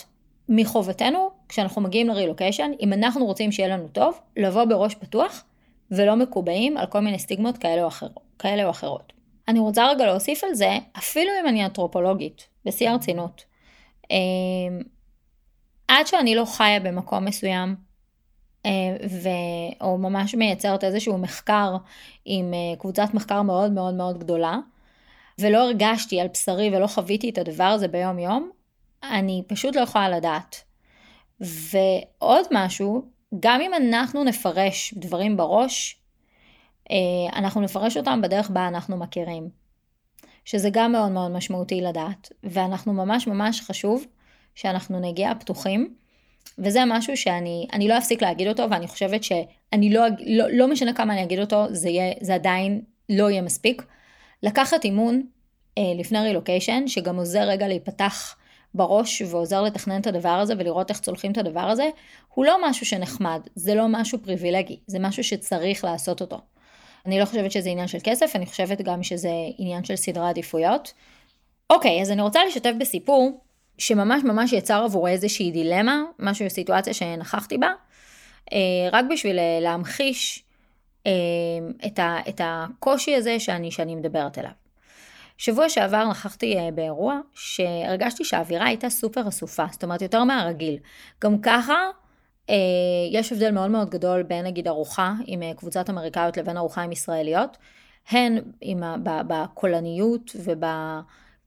מחובתנו, 0.48 1.30
כשאנחנו 1.48 1.82
מגיעים 1.82 2.08
לרילוקיישן, 2.08 2.70
אם 2.80 2.92
אנחנו 2.92 3.26
רוצים 3.26 3.52
שיהיה 3.52 3.68
לנו 3.68 3.88
טוב, 3.88 4.20
לבוא 4.36 4.64
בראש 4.64 4.94
פתוח 4.94 5.44
ולא 5.90 6.16
מקובעים 6.16 6.76
על 6.76 6.86
כל 6.86 7.00
מיני 7.00 7.18
סטיגמות 7.18 7.58
כאלה 7.58 7.82
או, 7.82 7.88
אחר, 7.88 8.08
כאלה 8.38 8.64
או 8.64 8.70
אחרות. 8.70 9.12
אני 9.48 9.58
רוצה 9.58 9.88
רגע 9.88 10.06
להוסיף 10.06 10.44
על 10.44 10.54
זה, 10.54 10.78
אפילו 10.98 11.30
אם 11.40 11.48
אני 11.48 11.64
אנתרופולוגית, 11.64 12.48
בשיא 12.64 12.90
הרצינות. 12.90 13.44
עד 15.88 16.06
שאני 16.06 16.34
לא 16.34 16.44
חיה 16.44 16.80
במקום 16.80 17.24
מסוים, 17.24 17.76
אה, 18.66 18.70
ו... 19.10 19.28
או 19.80 19.98
ממש 19.98 20.34
מייצרת 20.34 20.84
איזשהו 20.84 21.18
מחקר 21.18 21.76
עם 22.24 22.54
אה, 22.54 22.76
קבוצת 22.78 23.14
מחקר 23.14 23.42
מאוד 23.42 23.72
מאוד 23.72 23.94
מאוד 23.94 24.18
גדולה, 24.18 24.58
ולא 25.38 25.58
הרגשתי 25.58 26.20
על 26.20 26.28
בשרי 26.28 26.76
ולא 26.76 26.86
חוויתי 26.86 27.30
את 27.30 27.38
הדבר 27.38 27.64
הזה 27.64 27.88
ביום 27.88 28.18
יום, 28.18 28.50
אני 29.02 29.42
פשוט 29.46 29.76
לא 29.76 29.80
יכולה 29.80 30.08
לדעת. 30.08 30.64
ועוד 31.40 32.46
משהו, 32.50 33.02
גם 33.40 33.60
אם 33.60 33.74
אנחנו 33.74 34.24
נפרש 34.24 34.94
דברים 34.96 35.36
בראש, 35.36 36.00
אה, 36.90 36.96
אנחנו 37.38 37.60
נפרש 37.60 37.96
אותם 37.96 38.20
בדרך 38.22 38.50
בה 38.50 38.68
אנחנו 38.68 38.96
מכירים. 38.96 39.64
שזה 40.44 40.68
גם 40.72 40.92
מאוד 40.92 41.10
מאוד 41.10 41.30
משמעותי 41.30 41.80
לדעת, 41.80 42.32
ואנחנו 42.42 42.92
ממש 42.92 43.26
ממש 43.26 43.60
חשוב 43.60 44.06
שאנחנו 44.54 45.00
נגיע 45.00 45.32
פתוחים, 45.40 45.94
וזה 46.58 46.80
משהו 46.86 47.16
שאני 47.16 47.88
לא 47.88 47.98
אפסיק 47.98 48.22
להגיד 48.22 48.48
אותו, 48.48 48.70
ואני 48.70 48.86
חושבת 48.86 49.24
שאני 49.24 49.90
לא, 49.90 50.02
לא, 50.26 50.44
לא 50.52 50.68
משנה 50.68 50.92
כמה 50.92 51.12
אני 51.12 51.22
אגיד 51.22 51.38
אותו, 51.38 51.66
זה, 51.70 51.88
יהיה, 51.88 52.12
זה 52.20 52.34
עדיין 52.34 52.80
לא 53.08 53.30
יהיה 53.30 53.42
מספיק. 53.42 53.82
לקחת 54.42 54.84
אימון 54.84 55.22
אה, 55.78 55.82
לפני 55.98 56.18
רילוקיישן, 56.18 56.86
שגם 56.86 57.16
עוזר 57.16 57.42
רגע 57.42 57.68
להיפתח 57.68 58.36
בראש 58.74 59.22
ועוזר 59.22 59.62
לתכנן 59.62 60.00
את 60.00 60.06
הדבר 60.06 60.28
הזה 60.28 60.54
ולראות 60.58 60.90
איך 60.90 61.00
צולחים 61.00 61.32
את 61.32 61.38
הדבר 61.38 61.60
הזה, 61.60 61.88
הוא 62.34 62.44
לא 62.44 62.68
משהו 62.68 62.86
שנחמד, 62.86 63.40
זה 63.54 63.74
לא 63.74 63.86
משהו 63.88 64.18
פריבילגי, 64.22 64.78
זה 64.86 64.98
משהו 64.98 65.24
שצריך 65.24 65.84
לעשות 65.84 66.20
אותו. 66.20 66.38
אני 67.06 67.20
לא 67.20 67.24
חושבת 67.24 67.52
שזה 67.52 67.70
עניין 67.70 67.88
של 67.88 67.98
כסף, 68.04 68.32
אני 68.34 68.46
חושבת 68.46 68.80
גם 68.80 69.02
שזה 69.02 69.30
עניין 69.58 69.84
של 69.84 69.96
סדרי 69.96 70.28
עדיפויות. 70.28 70.92
אוקיי, 71.70 72.02
אז 72.02 72.10
אני 72.10 72.22
רוצה 72.22 72.44
לשתף 72.44 72.72
בסיפור 72.78 73.43
שממש 73.78 74.24
ממש 74.24 74.52
יצר 74.52 74.84
עבורי 74.84 75.12
איזושהי 75.12 75.50
דילמה, 75.50 76.02
משהו, 76.18 76.50
סיטואציה 76.50 76.94
שנכחתי 76.94 77.58
בה, 77.58 77.72
אה, 78.52 78.58
רק 78.92 79.04
בשביל 79.10 79.38
אה, 79.38 79.58
להמחיש 79.60 80.44
אה, 81.06 81.12
את, 81.86 81.98
ה, 81.98 82.16
את 82.28 82.40
הקושי 82.44 83.16
הזה 83.16 83.40
שאני, 83.40 83.70
שאני 83.70 83.94
מדברת 83.94 84.38
אליו. 84.38 84.50
שבוע 85.38 85.68
שעבר 85.68 86.08
נכחתי 86.10 86.56
באירוע 86.74 87.20
שהרגשתי 87.34 88.24
שהאווירה 88.24 88.66
הייתה 88.66 88.90
סופר 88.90 89.28
אסופה, 89.28 89.64
זאת 89.70 89.84
אומרת 89.84 90.02
יותר 90.02 90.24
מהרגיל. 90.24 90.76
גם 91.24 91.38
ככה 91.38 91.74
יש 93.10 93.32
הבדל 93.32 93.50
מאוד 93.50 93.70
מאוד 93.70 93.90
גדול 93.90 94.22
בין 94.22 94.46
נגיד 94.46 94.68
ארוחה 94.68 95.12
עם 95.26 95.40
קבוצת 95.56 95.90
אמריקאיות 95.90 96.36
לבין 96.36 96.56
ארוחה 96.56 96.82
עם 96.82 96.92
ישראליות, 96.92 97.56
הן 98.10 98.38
עם, 98.60 98.82
בקולניות 99.04 100.36
וב... 100.44 100.64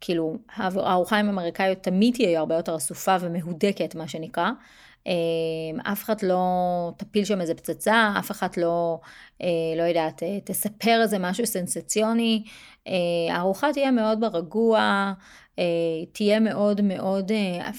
כאילו, 0.02 0.38
הארוחה 0.56 1.18
עם 1.18 1.30
אמריקאיות 1.30 1.78
תמיד 1.78 2.14
תהיה 2.14 2.40
הרבה 2.40 2.56
יותר 2.56 2.76
אסופה 2.76 3.16
ומהודקת, 3.22 3.96
מה 3.96 4.08
שנקרא. 4.08 4.50
אמ, 5.08 5.80
אף 5.80 6.04
אחד 6.04 6.22
לא 6.24 6.42
תפיל 6.98 7.26
שם 7.26 7.42
איזה 7.42 7.56
פצצה, 7.56 8.14
אף 8.20 8.32
אחד 8.32 8.48
לא, 8.58 9.00
אה, 9.42 9.48
לא 9.78 9.84
יודעת, 9.84 10.24
אה, 10.24 10.40
תספר 10.44 11.00
איזה 11.02 11.20
משהו 11.20 11.46
סנסציוני. 11.46 12.44
אה, 12.88 12.94
הארוחה 13.36 13.74
תהיה 13.74 13.92
מאוד 13.92 14.22
ברגוע, 14.22 15.14
תהיה 16.12 16.40
מאוד 16.40 16.82
מאוד, 16.82 17.32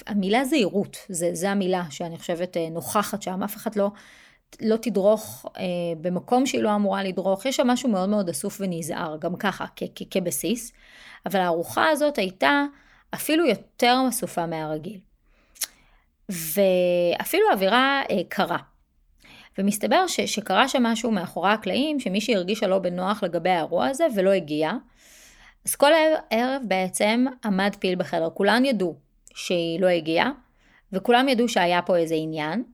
המילה 0.07 0.45
זהירות, 0.45 0.97
זה, 1.09 1.31
זה 1.33 1.51
המילה 1.51 1.83
שאני 1.91 2.19
חושבת 2.19 2.57
נוכחת 2.71 3.23
שם, 3.23 3.43
אף 3.43 3.57
אחד 3.57 3.77
לא, 3.77 3.91
לא 4.61 4.77
תדרוך 4.77 5.47
במקום 6.01 6.47
שהיא 6.47 6.63
לא 6.63 6.75
אמורה 6.75 7.03
לדרוך, 7.03 7.47
יש 7.47 7.57
שם 7.57 7.67
משהו 7.67 7.89
מאוד 7.89 8.09
מאוד 8.09 8.29
אסוף 8.29 8.61
ונזהר, 8.61 9.17
גם 9.21 9.37
ככה, 9.37 9.65
כבסיס. 10.11 10.73
אבל 11.27 11.41
הארוחה 11.41 11.89
הזאת 11.89 12.19
הייתה 12.19 12.65
אפילו 13.15 13.47
יותר 13.47 14.03
מסופה 14.09 14.47
מהרגיל. 14.47 14.99
ואפילו 16.29 17.45
אווירה 17.53 18.03
אה, 18.11 18.21
קרה. 18.29 18.59
ומסתבר 19.59 20.07
ש, 20.07 20.21
שקרה 20.21 20.69
שם 20.69 20.83
משהו 20.83 21.11
מאחורי 21.11 21.51
הקלעים, 21.51 22.01
שמישהי 22.01 22.37
הרגישה 22.37 22.67
לא 22.67 22.79
בנוח 22.79 23.23
לגבי 23.23 23.51
האירוע 23.51 23.87
הזה 23.87 24.07
ולא 24.15 24.31
הגיעה. 24.31 24.77
אז 25.67 25.75
כל 25.75 25.91
הערב 25.93 26.63
בעצם 26.65 27.25
עמד 27.45 27.77
פיל 27.79 27.95
בחדר, 27.95 28.29
כולם 28.35 28.65
ידעו 28.65 28.97
שהיא 29.35 29.81
לא 29.81 29.87
הגיעה, 29.87 30.31
וכולם 30.93 31.29
ידעו 31.29 31.49
שהיה 31.49 31.83
פה 31.83 31.97
איזה 31.97 32.15
עניין, 32.15 32.65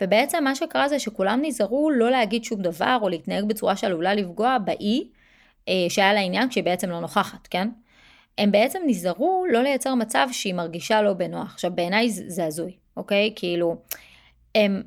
ובעצם 0.00 0.44
מה 0.44 0.54
שקרה 0.54 0.88
זה 0.88 0.98
שכולם 0.98 1.40
נזהרו 1.42 1.90
לא 1.90 2.10
להגיד 2.10 2.44
שום 2.44 2.62
דבר 2.62 2.98
או 3.02 3.08
להתנהג 3.08 3.44
בצורה 3.44 3.76
שעלולה 3.76 4.14
לפגוע 4.14 4.58
באי 4.58 5.08
שהיה 5.88 6.12
לה 6.12 6.20
עניין 6.20 6.48
כשהיא 6.48 6.64
בעצם 6.64 6.90
לא 6.90 7.00
נוכחת, 7.00 7.46
כן? 7.46 7.68
הם 8.38 8.52
בעצם 8.52 8.78
נזהרו 8.86 9.44
לא 9.50 9.62
לייצר 9.62 9.94
מצב 9.94 10.28
שהיא 10.32 10.54
מרגישה 10.54 11.02
לא 11.02 11.12
בנוח. 11.12 11.52
עכשיו 11.54 11.70
בעיניי 11.74 12.10
זה 12.10 12.44
הזוי, 12.44 12.72
אוקיי? 12.96 13.32
כאילו, 13.36 13.76
הם... 14.54 14.82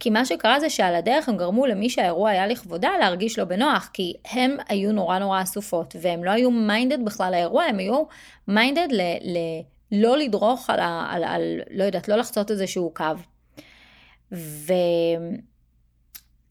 כי 0.00 0.10
מה 0.10 0.24
שקרה 0.24 0.60
זה 0.60 0.70
שעל 0.70 0.94
הדרך 0.94 1.28
הם 1.28 1.36
גרמו 1.36 1.66
למי 1.66 1.90
שהאירוע 1.90 2.30
היה 2.30 2.46
לכבודה 2.46 2.90
להרגיש 3.00 3.38
לא 3.38 3.44
בנוח, 3.44 3.90
כי 3.92 4.14
הם 4.30 4.56
היו 4.68 4.92
נורא 4.92 5.18
נורא 5.18 5.42
אסופות, 5.42 5.96
והם 6.00 6.24
לא 6.24 6.30
היו 6.30 6.50
מיינדד 6.50 7.04
בכלל 7.04 7.30
לאירוע, 7.30 7.64
הם 7.64 7.78
היו 7.78 8.02
מיינדד 8.48 8.88
ל... 8.90 9.00
ל... 9.20 9.38
לא 9.92 10.18
לדרוך 10.18 10.70
על, 10.70 10.80
ה... 10.80 11.06
על, 11.10 11.24
על, 11.24 11.60
לא 11.70 11.84
יודעת, 11.84 12.08
לא 12.08 12.16
לחצות 12.16 12.50
איזשהו 12.50 12.92
קו. 12.94 13.04
ו... 14.32 14.72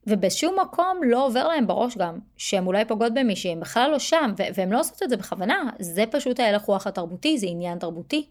ובשום 0.08 0.60
מקום 0.62 1.02
לא 1.04 1.26
עובר 1.26 1.48
להם 1.48 1.68
בראש 1.68 1.98
גם 1.98 2.20
שהן 2.38 2.66
אולי 2.66 2.86
פוגעות 2.86 3.14
במישהי, 3.14 3.52
הן 3.52 3.60
בכלל 3.60 3.92
לא 3.92 4.00
שם, 4.00 4.34
והן 4.56 4.70
לא 4.70 4.80
עושות 4.80 5.04
את 5.04 5.10
זה 5.10 5.18
בכוונה, 5.18 5.70
זה 5.80 6.04
פשוט 6.12 6.40
ההלך 6.40 6.62
רוח 6.62 6.88
התרבותי, 6.88 7.38
זה 7.38 7.48
עניין 7.50 7.80
תרבותי. 7.80 8.26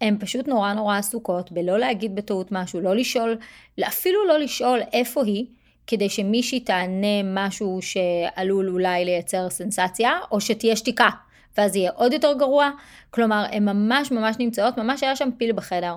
הן 0.00 0.16
פשוט 0.20 0.48
נורא 0.48 0.72
נורא 0.72 0.98
עסוקות 0.98 1.52
בלא 1.52 1.78
להגיד 1.78 2.14
בטעות 2.14 2.52
משהו, 2.52 2.80
לא 2.80 2.96
לשאול, 2.96 3.38
אפילו 3.80 4.26
לא 4.26 4.38
לשאול 4.38 4.80
איפה 4.92 5.24
היא, 5.24 5.46
כדי 5.86 6.08
שמישהי 6.08 6.60
תענה 6.60 7.22
משהו 7.24 7.78
שעלול 7.82 8.68
אולי 8.68 9.04
לייצר 9.04 9.50
סנסציה, 9.50 10.12
או 10.30 10.40
שתהיה 10.40 10.76
שתיקה, 10.76 11.08
ואז 11.58 11.76
יהיה 11.76 11.90
עוד 11.94 12.12
יותר 12.12 12.32
גרוע. 12.32 12.70
כלומר, 13.10 13.44
הן 13.52 13.64
ממש 13.64 14.10
ממש 14.10 14.36
נמצאות, 14.38 14.78
ממש 14.78 15.02
היה 15.02 15.16
שם 15.16 15.28
פיל 15.38 15.52
בחדר. 15.52 15.96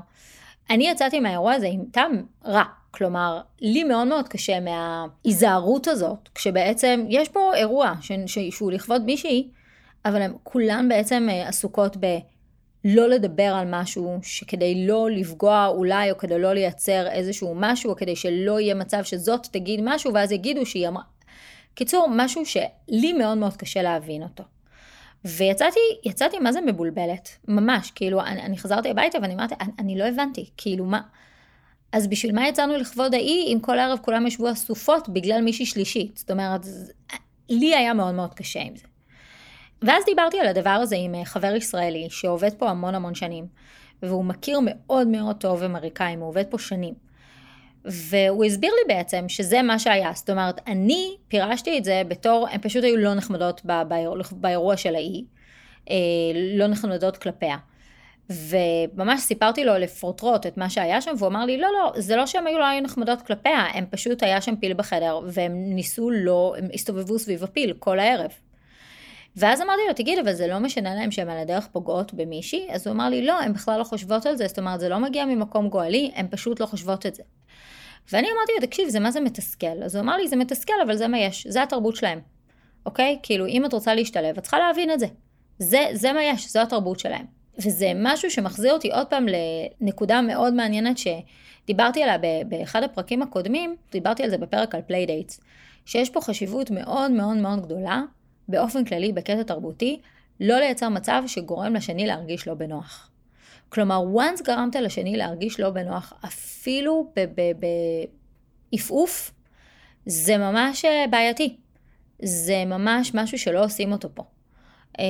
אני 0.70 0.90
יצאתי 0.90 1.20
מהאירוע 1.20 1.54
הזה 1.54 1.68
עם 1.68 1.84
טעם 1.92 2.24
רע. 2.46 2.64
כלומר, 2.92 3.42
לי 3.62 3.84
מאוד 3.84 4.08
מאוד 4.08 4.28
קשה 4.28 4.60
מההיזהרות 4.60 5.88
הזאת, 5.88 6.30
כשבעצם 6.36 7.06
יש 7.10 7.30
פה 7.30 7.56
אירוע 7.56 7.94
ש... 8.02 8.12
ש... 8.26 8.40
שהוא 8.40 8.72
לכבוד 8.72 9.06
מישהי, 9.06 9.50
אבל 10.06 10.22
הן 10.22 10.34
כולן 10.44 10.90
בעצם 10.90 11.28
אה, 11.32 11.48
עסוקות 11.48 11.98
ב... 12.00 12.06
לא 12.86 13.10
לדבר 13.10 13.44
על 13.44 13.68
משהו 13.70 14.20
שכדי 14.24 14.88
לא 14.88 15.10
לפגוע 15.12 15.68
אולי, 15.68 16.12
או 16.12 16.18
כדי 16.18 16.40
לא 16.40 16.54
לייצר 16.54 17.08
איזשהו 17.08 17.54
משהו, 17.56 17.92
או 17.92 17.96
כדי 17.96 18.16
שלא 18.16 18.60
יהיה 18.60 18.76
מצב 18.76 19.04
שזאת 19.04 19.48
תגיד 19.52 19.80
משהו, 19.84 20.14
ואז 20.14 20.32
יגידו 20.32 20.66
שהיא 20.66 20.88
אמרה... 20.88 21.04
קיצור, 21.76 22.08
משהו 22.12 22.46
שלי 22.46 23.14
מאוד 23.14 23.38
מאוד 23.38 23.58
קשה 23.58 23.82
להבין 23.82 24.24
אותו. 24.24 24.44
ויצאתי, 25.26 25.80
יצאתי 26.04 26.40
מה 26.40 26.52
זה 26.52 26.62
מבולבלת, 26.62 27.30
ממש, 27.48 27.92
כאילו, 27.92 28.22
אני, 28.22 28.42
אני 28.42 28.58
חזרתי 28.58 28.90
הביתה 28.90 29.18
ואני 29.22 29.34
אמרתי, 29.34 29.56
אני, 29.60 29.72
אני 29.80 29.98
לא 29.98 30.04
הבנתי, 30.04 30.50
כאילו, 30.58 30.86
מה... 30.86 31.02
אז 31.92 32.08
בשביל 32.08 32.36
מה 32.36 32.48
יצאנו 32.48 32.78
לכבוד 32.78 33.14
האי 33.14 33.54
אם 33.54 33.60
כל 33.62 33.80
ערב 33.80 34.00
כולם 34.02 34.28
ישבו 34.28 34.52
אסופות 34.52 35.10
בגלל 35.10 35.42
מישהי 35.42 35.66
שלישית? 35.66 36.18
זאת 36.18 36.32
אומרת, 36.32 36.62
לי 37.50 37.76
היה 37.76 37.94
מאוד 37.94 38.16
מאוד 38.16 38.34
קשה 38.34 38.62
עם 38.62 38.76
זה. 38.76 38.88
ואז 39.82 40.06
דיברתי 40.06 40.40
על 40.40 40.48
הדבר 40.48 40.70
הזה 40.70 40.96
עם 41.00 41.16
אה, 41.16 41.26
חבר 41.26 41.56
ישראלי 41.56 42.08
שעובד 42.10 42.54
פה 42.54 42.70
המון 42.70 42.96
המון 42.96 43.16
שנים, 43.16 43.46
והוא 44.04 44.26
מכיר 44.26 44.60
מאוד 44.64 45.08
מאוד 45.08 45.36
טוב 45.36 45.64
אמריקאים, 45.64 46.20
הוא 46.20 46.28
עובד 46.28 46.44
פה 46.50 46.60
שנים. 46.60 46.94
והוא 47.86 48.46
הסביר 48.46 48.72
לי 48.72 48.96
בעצם 48.96 49.30
שזה 49.30 49.62
מה 49.62 49.80
שהיה, 49.80 50.12
זאת 50.16 50.30
אומרת, 50.30 50.62
אני 50.68 51.16
פירשתי 51.28 51.78
את 51.78 51.84
זה 51.84 52.02
בתור, 52.08 52.48
הן 52.52 52.60
פשוט 52.62 52.84
היו 52.84 52.98
לא 52.98 53.14
נחמדות 53.14 53.62
באירוע 54.32 54.78
של 54.78 54.96
האי, 54.96 55.26
אה, 55.90 55.96
לא 56.58 56.68
נחמדות 56.68 57.18
כלפיה. 57.18 57.58
וממש 58.32 59.22
סיפרתי 59.22 59.66
לו 59.66 59.78
לפרוטרוט 59.78 60.46
את 60.46 60.58
מה 60.58 60.70
שהיה 60.70 61.02
שם, 61.02 61.12
והוא 61.18 61.28
אמר 61.28 61.46
לי, 61.46 61.58
לא, 61.58 61.68
לא, 61.74 62.02
זה 62.02 62.16
לא 62.16 62.26
שהן 62.26 62.48
היו 62.48 62.60
לא 62.60 62.66
היו 62.66 62.82
נחמדות 62.82 63.22
כלפיה, 63.22 63.66
הם 63.74 63.86
פשוט 63.90 64.24
היה 64.24 64.42
שם 64.42 64.56
פיל 64.56 64.74
בחדר, 64.74 65.20
והם 65.28 65.54
ניסו 65.56 66.10
לא, 66.10 66.56
הם 66.58 66.68
הסתובבו 66.74 67.20
סביב 67.20 67.44
הפיל 67.44 67.74
כל 67.80 68.00
הערב. 68.00 68.32
ואז 69.36 69.62
אמרתי 69.62 69.82
לו, 69.88 69.94
תגיד, 69.94 70.20
אבל 70.20 70.34
זה 70.34 70.48
לא 70.48 70.60
משנה 70.60 70.96
להם 70.96 71.12
שהן 71.12 71.30
על 71.30 71.38
הדרך 71.38 71.68
פוגעות 71.68 72.14
במישהי? 72.14 72.68
אז 72.72 72.88
הוא 72.88 72.94
אמר 72.94 73.10
לי, 73.10 73.26
לא, 73.26 73.40
הן 73.42 73.54
בכלל 73.54 73.80
לא 73.80 73.84
חושבות 73.84 74.26
על 74.26 74.36
זה, 74.36 74.48
זאת 74.48 74.60
אומרת, 74.60 74.80
זה 74.80 74.90
לא 74.90 75.00
מגיע 75.00 75.26
ממקום 75.26 75.70
גואלי, 75.70 76.12
הן 76.16 76.28
פשוט 76.30 76.60
לא 76.60 76.66
חושבות 76.66 77.06
את 77.06 77.16
זה. 77.16 77.24
ואני 78.12 78.28
אמרתי 78.28 78.52
לו, 78.60 78.68
תקשיב, 78.68 78.90
זה 78.90 79.00
מה 79.00 79.12
זה 79.12 79.20
מתסכל? 79.20 79.84
אז 79.84 79.96
הוא 79.96 80.04
אמר 80.04 80.18
לי, 80.18 80.28
זה 80.28 80.36
מתסכל, 80.36 80.74
אבל 80.86 80.96
זה 80.96 81.08
מה 81.08 81.20
יש, 81.20 81.48
זה 81.48 81.64
התרבות 81.64 81.96
שלהם. 81.96 82.20
אוקיי? 82.86 83.20
כאילו, 83.24 83.48
אם 83.48 83.66
את 83.66 83.74
רוצה 83.74 83.96
להשתלב, 83.96 84.38
את 84.38 84.44
צריכה 84.44 84.60
להבין 84.60 84.92
את 84.92 85.00
זה. 85.00 85.08
זה, 85.60 85.88
זה 85.94 86.14
מה 86.14 86.24
יש, 86.24 86.52
זו 86.52 86.60
התרבות 86.60 87.00
שלהם. 87.00 87.41
וזה 87.66 87.92
משהו 87.96 88.32
שמחזיר 88.32 88.74
אותי 88.74 88.92
עוד 88.92 89.08
פעם 89.08 89.26
לנקודה 89.82 90.22
מאוד 90.22 90.54
מעניינת 90.54 90.98
שדיברתי 90.98 92.04
עליה 92.04 92.44
באחד 92.46 92.84
הפרקים 92.84 93.22
הקודמים, 93.22 93.76
דיברתי 93.92 94.24
על 94.24 94.30
זה 94.30 94.38
בפרק 94.38 94.76
על 94.76 94.82
playdates, 94.82 95.42
שיש 95.86 96.10
פה 96.10 96.22
חשיבות 96.22 96.72
מאוד 96.72 97.12
מאוד 97.12 97.38
מאוד 97.38 97.62
גדולה, 97.62 98.02
באופן 98.48 98.86
כללי, 98.86 99.14
בקטע 99.14 99.44
תרבותי, 99.44 100.00
לא 100.40 100.60
לייצר 100.60 100.90
מצב 100.90 101.24
שגורם 101.28 101.74
לשני 101.74 102.08
להרגיש 102.08 102.48
לא 102.48 102.54
בנוח. 102.54 103.10
כלומר, 103.70 104.04
once 104.16 104.44
גרמת 104.44 104.76
לשני 104.76 105.18
להרגיש 105.18 105.60
לא 105.60 105.70
בנוח, 105.70 106.14
אפילו 106.26 107.12
בעפעוף, 108.72 109.32
זה 110.06 110.38
ממש 110.38 110.86
אה, 110.86 111.06
בעייתי. 111.10 111.56
זה 112.22 112.66
ממש 112.66 113.12
משהו 113.14 113.38
שלא 113.38 113.64
עושים 113.64 113.92
אותו 113.92 114.10
פה. 114.14 114.24
Uh, 114.98 115.02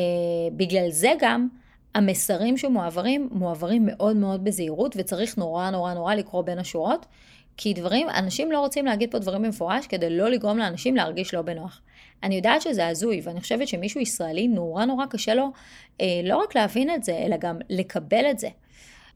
בגלל 0.55 0.89
זה 0.89 1.11
גם, 1.19 1.47
המסרים 1.95 2.57
שמועברים, 2.57 3.29
מועברים 3.31 3.85
מאוד 3.85 4.15
מאוד 4.15 4.43
בזהירות, 4.43 4.95
וצריך 4.97 5.37
נורא 5.37 5.69
נורא 5.69 5.93
נורא 5.93 6.13
לקרוא 6.13 6.43
בין 6.43 6.59
השורות, 6.59 7.05
כי 7.57 7.73
דברים, 7.73 8.09
אנשים 8.09 8.51
לא 8.51 8.59
רוצים 8.59 8.85
להגיד 8.85 9.11
פה 9.11 9.19
דברים 9.19 9.41
במפורש 9.41 9.87
כדי 9.87 10.09
לא 10.09 10.29
לגרום 10.29 10.57
לאנשים 10.57 10.95
להרגיש 10.95 11.33
לא 11.33 11.41
בנוח. 11.41 11.81
אני 12.23 12.35
יודעת 12.35 12.61
שזה 12.61 12.87
הזוי, 12.87 13.21
ואני 13.23 13.41
חושבת 13.41 13.67
שמישהו 13.67 14.01
ישראלי 14.01 14.47
נורא 14.47 14.85
נורא 14.85 15.05
קשה 15.05 15.33
לו 15.33 15.51
אה, 16.01 16.21
לא 16.23 16.37
רק 16.37 16.55
להבין 16.55 16.89
את 16.95 17.03
זה, 17.03 17.17
אלא 17.17 17.37
גם 17.37 17.59
לקבל 17.69 18.25
את 18.31 18.39
זה. 18.39 18.49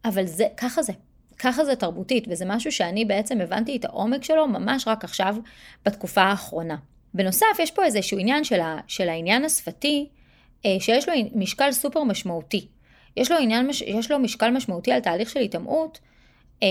אבל 0.05 0.25
זה, 0.25 0.47
ככה 0.57 0.81
זה. 0.83 0.93
ככה 1.39 1.65
זה 1.65 1.75
תרבותית, 1.75 2.25
וזה 2.29 2.45
משהו 2.47 2.71
שאני 2.71 3.05
בעצם 3.05 3.41
הבנתי 3.41 3.75
את 3.75 3.85
העומק 3.85 4.23
שלו 4.23 4.47
ממש 4.47 4.87
רק 4.87 5.03
עכשיו, 5.03 5.35
בתקופה 5.85 6.21
האחרונה. 6.21 6.75
בנוסף, 7.13 7.59
יש 7.59 7.71
פה 7.71 7.85
איזשהו 7.85 8.19
עניין 8.19 8.43
של, 8.43 8.59
ה, 8.59 8.77
של 8.87 9.09
העניין 9.09 9.45
השפתי, 9.45 10.09
שיש 10.79 11.09
לו 11.09 11.15
משקל 11.35 11.71
סופר 11.71 12.03
משמעותי. 12.03 12.67
יש 13.17 13.31
לו, 13.31 13.37
עניין, 13.37 13.69
יש 13.85 14.11
לו 14.11 14.19
משקל 14.19 14.51
משמעותי 14.51 14.91
על 14.91 14.99
תהליך 14.99 15.29
של 15.29 15.39
היטמעות, 15.39 15.99
אה, 16.63 16.67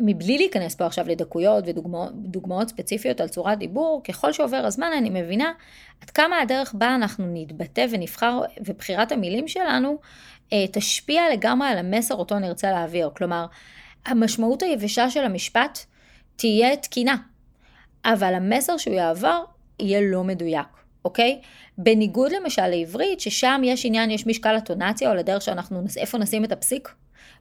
מבלי 0.00 0.38
להיכנס 0.38 0.74
פה 0.74 0.86
עכשיו 0.86 1.08
לדקויות 1.08 1.64
ודוגמאות 1.66 2.68
ספציפיות 2.68 3.20
על 3.20 3.28
צורת 3.28 3.58
דיבור, 3.58 4.02
ככל 4.04 4.32
שעובר 4.32 4.56
הזמן 4.56 4.90
אני 4.98 5.10
מבינה 5.10 5.52
עד 6.00 6.10
כמה 6.10 6.38
הדרך 6.38 6.74
בה 6.74 6.94
אנחנו 6.94 7.24
נתבטא 7.34 7.86
ונבחר, 7.90 8.40
ובחירת 8.66 9.12
המילים 9.12 9.48
שלנו 9.48 9.98
אה, 10.52 10.64
תשפיע 10.72 11.22
לגמרי 11.32 11.68
על 11.68 11.78
המסר 11.78 12.14
אותו 12.14 12.38
נרצה 12.38 12.70
להעביר. 12.70 13.10
כלומר, 13.16 13.46
המשמעות 14.06 14.62
היבשה 14.62 15.10
של 15.10 15.24
המשפט 15.24 15.78
תהיה 16.36 16.76
תקינה, 16.76 17.16
אבל 18.04 18.34
המסר 18.34 18.76
שהוא 18.76 18.94
יעבר 18.94 19.44
יהיה 19.80 20.00
לא 20.00 20.24
מדויק, 20.24 20.68
אוקיי? 21.04 21.40
בניגוד 21.78 22.32
למשל 22.32 22.66
לעברית, 22.66 23.20
ששם 23.20 23.60
יש 23.64 23.86
עניין, 23.86 24.10
יש 24.10 24.26
משקל 24.26 24.56
הטונציה, 24.56 25.10
או 25.10 25.14
לדרך 25.14 25.42
שאנחנו, 25.42 25.82
איפה 25.96 26.18
נשים 26.18 26.44
את 26.44 26.52
הפסיק 26.52 26.94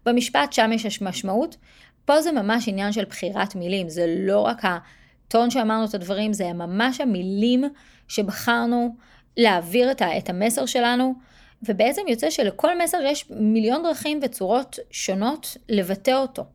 במשפט, 0.06 0.54
שם 0.54 0.72
יש 0.74 1.02
משמעות. 1.02 1.58
פה 2.06 2.22
זה 2.22 2.32
ממש 2.32 2.68
עניין 2.68 2.92
של 2.92 3.06
בחירת 3.06 3.56
מילים, 3.56 3.90
זה 3.90 4.16
לא 4.20 4.40
רק 4.40 4.62
הטון 4.64 5.50
שאמרנו 5.50 5.86
את 5.86 5.94
הדברים, 5.94 6.34
זה 6.34 6.54
ממש 6.54 7.02
המילים 7.02 7.64
שבחרנו 8.08 8.96
להעביר 9.38 9.92
את 9.92 10.30
המסר 10.30 10.66
שלנו, 10.66 11.14
ובעצם 11.64 12.02
יוצא 12.08 12.30
שלכל 12.30 12.84
מסר 12.84 12.98
יש 13.02 13.26
מיליון 13.30 13.84
דרכים 13.84 14.20
וצורות 14.24 14.80
שונות 14.92 15.58
לבטא 15.70 16.12
אותו. 16.12 16.46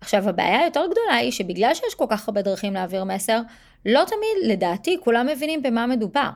עכשיו 0.00 0.28
הבעיה 0.28 0.58
היותר 0.58 0.84
גדולה 0.90 1.14
היא 1.14 1.30
שבגלל 1.30 1.74
שיש 1.74 1.94
כל 1.94 2.06
כך 2.08 2.28
הרבה 2.28 2.42
דרכים 2.42 2.74
להעביר 2.74 3.04
מסר, 3.04 3.40
לא 3.86 4.04
תמיד, 4.06 4.52
לדעתי, 4.52 4.96
כולם 5.00 5.26
מבינים 5.26 5.62
במה 5.62 5.86
מדובר. 5.86 6.28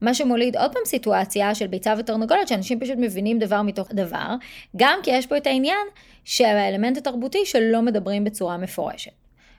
מה 0.00 0.14
שמוליד 0.14 0.56
עוד 0.56 0.72
פעם 0.72 0.82
סיטואציה 0.86 1.54
של 1.54 1.66
ביצה 1.66 1.94
ותרנגולת, 1.98 2.48
שאנשים 2.48 2.80
פשוט 2.80 2.96
מבינים 2.98 3.38
דבר 3.38 3.62
מתוך 3.62 3.88
דבר, 3.92 4.34
גם 4.76 4.98
כי 5.02 5.10
יש 5.10 5.26
פה 5.26 5.36
את 5.36 5.46
העניין 5.46 5.86
של 6.24 6.44
האלמנט 6.44 6.96
התרבותי 6.96 7.38
שלא 7.44 7.82
מדברים 7.82 8.24
בצורה 8.24 8.56
מפורשת. 8.56 9.10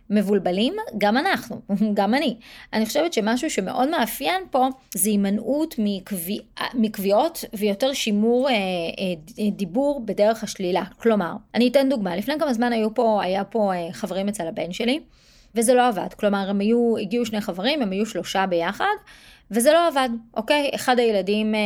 מבולבלים? 0.10 0.74
גם 0.98 1.18
אנחנו, 1.18 1.62
גם 1.98 2.14
אני. 2.14 2.36
אני 2.74 2.86
חושבת 2.86 3.14
שמשהו 3.14 3.50
שמאוד 3.50 3.90
מאפיין 3.90 4.44
פה 4.52 4.68
זה 4.96 5.10
הימנעות 5.10 5.76
מקביע, 5.78 6.42
מקביעות 6.74 7.44
ויותר 7.54 7.94
שימור 7.94 8.50
אה, 8.50 8.54
אה, 8.54 9.50
דיבור 9.52 10.02
בדרך 10.06 10.44
השלילה. 10.44 10.84
כלומר, 10.98 11.34
אני 11.56 11.68
אתן 11.68 11.90
דוגמה, 11.90 12.16
לפני 12.16 12.34
כמה 12.40 12.54
זמן 12.54 12.74
היו 12.74 12.94
פה, 12.94 13.24
היה 13.24 13.44
פה 13.44 13.74
אה, 13.74 13.88
חברים 13.92 14.28
אצל 14.28 14.48
הבן 14.48 14.72
שלי, 14.72 15.00
וזה 15.56 15.74
לא 15.74 15.88
עבד. 15.88 16.14
כלומר, 16.20 16.50
הם 16.50 16.60
היו, 16.60 16.98
הגיעו 16.98 17.26
שני 17.26 17.42
חברים, 17.42 17.82
הם 17.82 17.92
היו 17.92 18.06
שלושה 18.06 18.46
ביחד, 18.46 18.96
וזה 19.52 19.74
לא 19.74 19.88
עבד, 19.88 20.10
אוקיי? 20.34 20.72
אחד 20.76 21.00
הילדים 21.00 21.56
אה, 21.56 21.60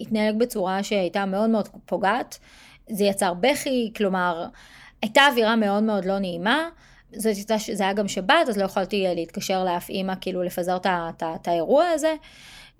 התנהג 0.00 0.38
בצורה 0.38 0.82
שהייתה 0.82 1.26
מאוד 1.26 1.50
מאוד 1.50 1.68
פוגעת, 1.86 2.38
זה 2.90 3.04
יצר 3.04 3.34
בכי, 3.34 3.92
כלומר, 3.96 4.46
הייתה 5.02 5.26
אווירה 5.26 5.56
מאוד 5.56 5.82
מאוד 5.82 6.04
לא 6.04 6.18
נעימה. 6.18 6.68
הייתה, 7.24 7.54
זה 7.72 7.84
היה 7.84 7.92
גם 7.92 8.08
שבת, 8.08 8.48
אז 8.48 8.58
לא 8.58 8.64
יכולתי 8.64 9.04
להתקשר 9.14 9.64
לאף 9.64 9.88
אימא, 9.88 10.12
כאילו 10.20 10.42
לפזר 10.42 10.76
את 11.22 11.48
האירוע 11.48 11.84
הזה, 11.84 12.14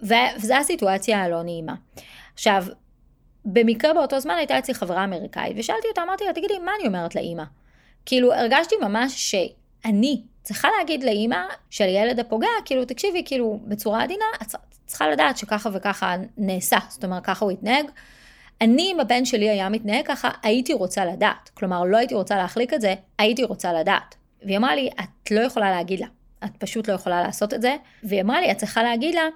וזו 0.03 0.55
הסיטואציה 0.55 1.23
הלא 1.23 1.43
נעימה. 1.43 1.75
עכשיו, 2.35 2.65
במקרה 3.45 3.95
באותו 3.95 4.21
זמן 4.21 4.35
הייתה 4.35 4.59
אצלי 4.59 4.75
חברה 4.75 5.05
אמריקאית, 5.05 5.57
ושאלתי 5.59 5.89
אותה, 5.89 6.03
אמרתי 6.03 6.25
לה, 6.25 6.33
תגידי, 6.33 6.59
מה 6.65 6.73
אני 6.81 6.89
אומרת 6.89 7.15
לאימא? 7.15 7.45
כאילו, 8.07 8.35
הרגשתי 8.35 8.75
ממש 8.83 9.13
שאני 9.87 10.23
צריכה 10.43 10.69
להגיד 10.79 11.05
לאימא 11.05 11.43
של 11.71 11.89
ילד 11.89 12.21
הפוגע, 12.21 12.49
כאילו, 12.65 12.85
תקשיבי, 12.85 13.23
כאילו, 13.25 13.61
בצורה 13.65 14.03
עדינה, 14.03 14.25
את 14.43 14.55
צריכה 14.87 15.09
לדעת 15.09 15.39
שככה 15.39 15.71
וככה 15.73 16.17
נעשה, 16.37 16.77
זאת 16.89 17.05
אומרת, 17.05 17.25
ככה 17.25 17.45
הוא 17.45 17.53
התנהג. 17.53 17.87
אני, 18.61 18.93
אם 18.93 19.01
הבן 19.01 19.25
שלי 19.25 19.51
היה 19.51 19.69
מתנהג 19.69 20.07
ככה, 20.07 20.31
הייתי 20.43 20.73
רוצה 20.73 21.05
לדעת. 21.05 21.51
כלומר, 21.55 21.85
לא 21.85 21.97
הייתי 21.97 22.15
רוצה 22.15 22.37
להחליק 22.37 22.75
את 22.75 22.81
זה, 22.81 22.95
הייתי 23.19 23.45
רוצה 23.45 23.73
לדעת. 23.73 24.15
והיא 24.43 24.57
אמרה 24.57 24.75
לי, 24.75 24.91
את 25.01 25.31
לא 25.31 25.41
יכולה 25.41 25.71
להגיד 25.71 26.01
לה, 26.01 26.07
את 26.45 26.51
פשוט 26.59 26.89
לא 26.89 26.95
יכולה 26.95 27.23
לעשות 27.23 27.55
את 27.55 27.63
זה. 27.63 27.77
והיא 28.03 28.21
אמרה 28.21 28.41
לי, 28.41 28.51
את 28.51 28.57
צריכה 28.57 28.83
להגיד 28.83 29.15
לה, 29.15 29.29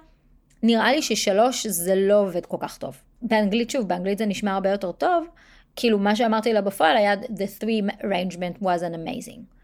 נראה 0.63 0.91
לי 0.91 1.01
ששלוש 1.01 1.67
זה 1.67 1.95
לא 1.95 2.19
עובד 2.19 2.45
כל 2.45 2.57
כך 2.59 2.77
טוב. 2.77 2.97
באנגלית, 3.21 3.69
שוב, 3.69 3.87
באנגלית 3.87 4.17
זה 4.17 4.25
נשמע 4.25 4.53
הרבה 4.53 4.69
יותר 4.69 4.91
טוב, 4.91 5.27
כאילו 5.75 5.99
מה 5.99 6.15
שאמרתי 6.15 6.53
לה 6.53 6.61
בפועל 6.61 6.97
היה, 6.97 7.13
the 7.13 7.61
three 7.61 8.03
arrangement 8.03 8.63
was 8.63 8.81
an 8.81 8.95
amazing. 8.95 9.60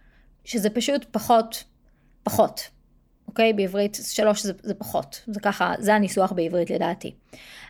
שזה 0.48 0.70
פשוט 0.70 1.06
פחות, 1.12 1.64
פחות. 2.24 2.62
אוקיי? 3.28 3.54
בעברית 3.54 3.98
שלוש 4.04 4.44
זה, 4.44 4.54
זה 4.64 4.74
פחות, 4.74 5.22
זה 5.28 5.40
ככה, 5.40 5.74
זה 5.80 5.96
הניסוח 5.96 6.32
בעברית 6.32 6.70
לדעתי. 6.70 7.14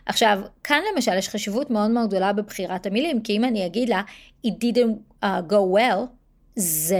עכשיו, 0.06 0.40
כאן 0.64 0.80
למשל 0.94 1.14
יש 1.18 1.28
חשיבות 1.28 1.70
מאוד 1.70 1.90
מאוד 1.90 2.08
גדולה 2.08 2.32
בבחירת 2.32 2.86
המילים, 2.86 3.22
כי 3.22 3.36
אם 3.36 3.44
אני 3.44 3.66
אגיד 3.66 3.88
לה, 3.88 4.02
it 4.46 4.50
didn't 4.50 5.24
uh, 5.24 5.26
go 5.48 5.76
well, 5.76 5.98
זה, 6.56 6.96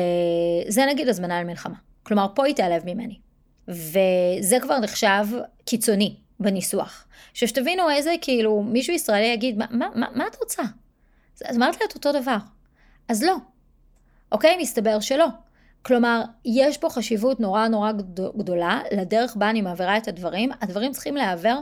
זה 0.68 0.86
נגיד 0.86 1.08
הזמנה 1.08 1.42
למלחמה. 1.42 1.76
כלומר, 2.02 2.26
פה 2.34 2.46
היא 2.46 2.54
תיעלב 2.54 2.82
ממני. 2.86 3.18
וזה 3.68 4.56
כבר 4.62 4.78
נחשב 4.78 5.26
קיצוני 5.64 6.16
בניסוח. 6.40 7.04
עכשיו 7.32 7.48
שתבינו 7.48 7.90
איזה, 7.90 8.14
כאילו, 8.20 8.62
מישהו 8.62 8.94
ישראלי 8.94 9.26
יגיד, 9.26 9.58
מה, 9.58 9.66
מה, 9.70 9.88
מה, 9.94 10.06
מה 10.14 10.26
את 10.26 10.36
רוצה? 10.42 10.62
אז 11.44 11.56
אמרת 11.56 11.80
לה 11.80 11.86
את 11.86 11.94
אותו 11.94 12.12
דבר. 12.12 12.36
אז 13.08 13.22
לא. 13.22 13.36
אוקיי? 14.32 14.56
מסתבר 14.60 15.00
שלא. 15.00 15.26
כלומר, 15.82 16.22
יש 16.44 16.78
פה 16.78 16.90
חשיבות 16.90 17.40
נורא 17.40 17.68
נורא 17.68 17.92
גדולה 18.36 18.80
לדרך 18.92 19.36
בה 19.36 19.50
אני 19.50 19.62
מעבירה 19.62 19.96
את 19.96 20.08
הדברים. 20.08 20.50
הדברים 20.60 20.92
צריכים 20.92 21.16
להעבר, 21.16 21.58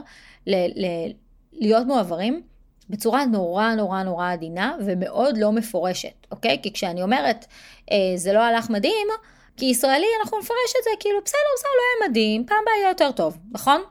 ל- 0.47 0.85
ל- 0.85 1.11
להיות 1.53 1.87
מועברים 1.87 2.41
בצורה 2.89 3.25
נורא 3.25 3.73
נורא 3.73 4.03
נורא 4.03 4.31
עדינה 4.31 4.75
ומאוד 4.85 5.37
לא 5.37 5.51
מפורשת, 5.51 6.27
אוקיי? 6.31 6.59
כי 6.63 6.73
כשאני 6.73 7.03
אומרת, 7.03 7.45
אה, 7.91 7.97
זה 8.15 8.33
לא 8.33 8.39
הלך 8.39 8.69
מדהים, 8.69 9.07
כישראלי 9.57 10.07
אנחנו 10.21 10.37
נפרש 10.39 10.73
את 10.79 10.83
זה 10.83 10.89
כאילו, 10.99 11.19
בסדר, 11.25 11.39
בסדר, 11.55 11.69
לא 11.69 12.05
היה 12.05 12.09
מדהים, 12.09 12.45
פעם 12.45 12.57
הבאה 12.61 12.73
יהיה 12.79 12.89
יותר 12.89 13.11
טוב, 13.11 13.37
נכון? 13.51 13.81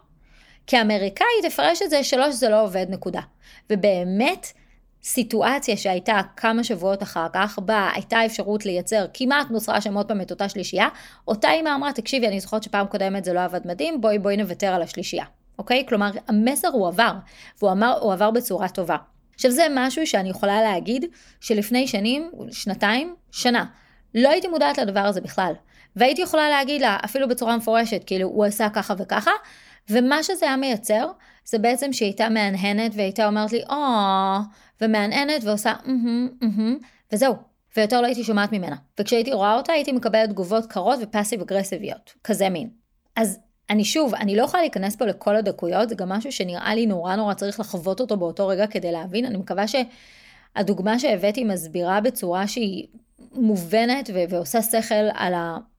כאמריקאי 0.67 1.27
תפרש 1.43 1.83
את 1.83 1.91
זה 1.91 2.05
שלוש 2.05 2.35
זה 2.35 2.49
לא 2.49 2.63
עובד, 2.63 2.87
נקודה. 2.89 3.21
ובאמת, 3.71 4.53
סיטואציה 5.07 5.77
שהייתה 5.77 6.21
כמה 6.37 6.65
שבועות 6.65 7.03
אחר 7.03 7.27
כך, 7.33 7.59
בה 7.59 7.91
הייתה 7.95 8.27
אפשרות 8.27 8.67
לייצר, 8.67 9.07
כמעט 9.15 9.51
נוצרה 9.51 9.81
שם 9.81 9.95
עוד 9.95 10.09
פעם 10.09 10.21
את 10.21 10.31
אותה 10.31 10.49
שלישייה, 10.49 10.89
אותה 11.29 11.51
אימא 11.51 11.75
אמרה, 11.75 11.93
תקשיבי, 11.93 12.29
אני 12.29 12.41
זוכרת 12.41 12.63
שפעם 12.63 12.87
קודמת 12.87 13.25
זה 13.25 13.33
לא 13.33 13.45
עבד 13.45 13.61
מדהים, 13.65 14.01
בואי 14.01 14.19
בואי 14.19 14.37
נוותר 14.37 14.67
על 14.67 14.83
השלישייה, 14.83 15.25
אוקיי? 15.59 15.85
כלומר, 15.89 16.11
המסר 16.29 16.69
הוא 16.69 16.89
עבר, 16.89 17.13
והוא 17.59 17.73
אמר, 17.73 17.99
הוא 18.01 18.13
עבר 18.13 18.31
בצורה 18.31 18.69
טובה. 18.69 18.97
עכשיו 19.35 19.51
זה 19.51 19.67
משהו 19.71 20.07
שאני 20.07 20.29
יכולה 20.29 20.63
להגיד 20.63 21.05
שלפני 21.41 21.89
שנים, 21.89 22.31
שנתיים, 22.51 23.15
שנה, 23.31 23.65
לא 24.15 24.29
הייתי 24.29 24.49
מודעת 24.49 24.79
לדבר 24.79 25.01
הזה 25.01 25.21
בכלל. 25.21 25.53
והייתי 25.97 26.23
יכולה 26.23 26.51
להגיד 26.51 26.81
לה, 26.81 26.99
אפילו 27.05 27.29
בצורה 27.29 27.57
מפורשת, 27.57 28.03
כאילו, 28.07 28.29
הוא 28.29 28.45
עשה 28.45 28.69
ככה 28.69 28.95
וככה, 28.99 29.31
ומה 29.91 30.23
שזה 30.23 30.47
היה 30.47 30.57
מייצר, 30.57 31.11
זה 31.45 31.59
בעצם 31.59 31.93
שהיא 31.93 32.07
הייתה 32.07 32.29
מהנהנת 32.29 32.93
והייתה 32.95 33.27
אומרת 33.27 33.53
לי, 33.53 33.63
או, 33.71 33.77
ומהנהנת 34.81 35.45
ועושה, 35.45 35.71
אהה, 35.71 36.27
אהה, 36.43 36.75
וזהו. 37.13 37.35
ויותר 37.77 38.01
לא 38.01 38.07
הייתי 38.07 38.25
שומעת 38.25 38.53
ממנה. 38.53 38.77
וכשהייתי 39.01 39.33
רואה 39.33 39.55
אותה, 39.55 39.73
הייתי 39.73 39.93
מקבלת 39.93 40.31
תגובות 40.31 40.67
קרות 40.67 40.99
ופאסיב 41.03 41.41
אגרסיביות. 41.41 42.15
כזה 42.25 42.49
מין. 42.49 42.71
אז 43.17 43.39
אני 43.71 43.85
שוב, 43.85 44.15
אני 44.15 44.37
לא 44.37 44.43
יכולה 44.43 44.63
להיכנס 44.63 44.97
פה 44.97 45.05
לכל 45.05 45.37
הדקויות, 45.37 45.89
זה 45.89 45.95
גם 45.95 46.09
משהו 46.09 46.33
שנראה 46.33 46.75
לי 46.75 46.87
נורא 46.87 47.17
נורא 47.17 47.35
צריך 47.35 47.61
לחוות 47.61 48.01
אותו 48.01 48.17
באותו 48.17 48.47
רגע 48.47 48.67
כדי 48.67 48.93
להבין. 48.93 49.25
אני 49.25 49.37
מקווה 49.37 49.65
שהדוגמה 49.67 50.99
שהבאתי 50.99 51.45
מסבירה 51.45 52.01
בצורה 52.01 52.47
שהיא 52.47 52.87
מובנת 53.33 54.11
ו- 54.15 54.25
ועושה 54.29 54.63
שכל 54.63 54.95
על 55.15 55.35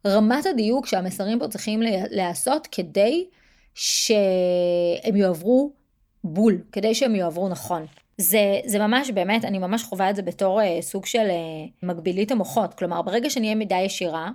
רמת 0.07 0.45
הדיוק 0.45 0.85
שהמסרים 0.87 1.39
פה 1.39 1.47
צריכים 1.47 1.81
להיעשות 2.09 2.67
כדי 2.71 3.25
שהם 3.77 5.15
יועברו 5.15 5.71
בול, 6.23 6.61
כדי 6.71 6.95
שהם 6.95 7.15
יועברו 7.15 7.49
נכון. 7.49 7.85
זה, 8.17 8.59
זה 8.65 8.79
ממש 8.79 9.11
באמת, 9.11 9.45
אני 9.45 9.59
ממש 9.59 9.83
חווה 9.83 10.09
את 10.09 10.15
זה 10.15 10.21
בתור 10.21 10.61
אה, 10.61 10.77
סוג 10.81 11.05
של 11.05 11.27
אה, 11.29 11.65
מגבילית 11.83 12.31
המוחות. 12.31 12.73
כלומר, 12.73 13.01
ברגע 13.01 13.29
שנהיה 13.29 13.55
מידה 13.55 13.75
ישירה, 13.75 14.29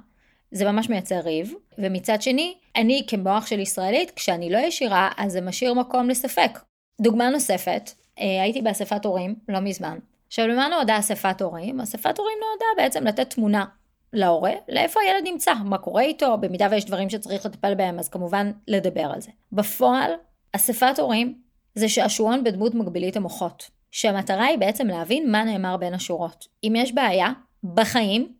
זה 0.50 0.64
ממש 0.64 0.88
מייצר 0.88 1.20
ריב. 1.20 1.54
ומצד 1.78 2.22
שני, 2.22 2.54
אני 2.76 3.04
כמוח 3.06 3.46
של 3.46 3.60
ישראלית, 3.60 4.10
כשאני 4.10 4.50
לא 4.50 4.58
ישירה, 4.58 5.10
אז 5.16 5.32
זה 5.32 5.40
משאיר 5.40 5.74
מקום 5.74 6.08
לספק. 6.08 6.58
דוגמה 7.00 7.30
נוספת, 7.30 7.90
אה, 8.20 8.42
הייתי 8.42 8.62
באספת 8.62 9.04
הורים 9.04 9.34
לא 9.48 9.60
מזמן. 9.60 9.98
עכשיו, 10.26 10.46
למה 10.46 10.68
נועדה 10.68 10.98
אספת 10.98 11.42
הורים? 11.42 11.80
אספת 11.80 12.18
הורים 12.18 12.38
נועדה 12.40 12.82
בעצם 12.82 13.06
לתת 13.06 13.30
תמונה 13.30 13.64
להורה, 14.12 14.52
לאיפה 14.68 15.00
הילד 15.00 15.24
נמצא, 15.24 15.54
מה 15.64 15.78
קורה 15.78 16.02
איתו, 16.02 16.38
במידה 16.38 16.68
ויש 16.70 16.84
דברים 16.84 17.10
שצריך 17.10 17.46
לטפל 17.46 17.74
בהם, 17.74 17.98
אז 17.98 18.08
כמובן 18.08 18.52
לדבר 18.68 19.10
על 19.14 19.20
זה. 19.20 19.30
בפועל, 19.52 20.12
אספת 20.52 20.98
הורים 20.98 21.38
זה 21.74 21.88
שעשועון 21.88 22.44
בדמות 22.44 22.74
מגבילית 22.74 23.16
המוחות, 23.16 23.70
שהמטרה 23.90 24.44
היא 24.44 24.58
בעצם 24.58 24.86
להבין 24.86 25.30
מה 25.30 25.44
נאמר 25.44 25.76
בין 25.76 25.94
השורות. 25.94 26.48
אם 26.64 26.72
יש 26.76 26.92
בעיה, 26.92 27.32
בחיים, 27.64 28.32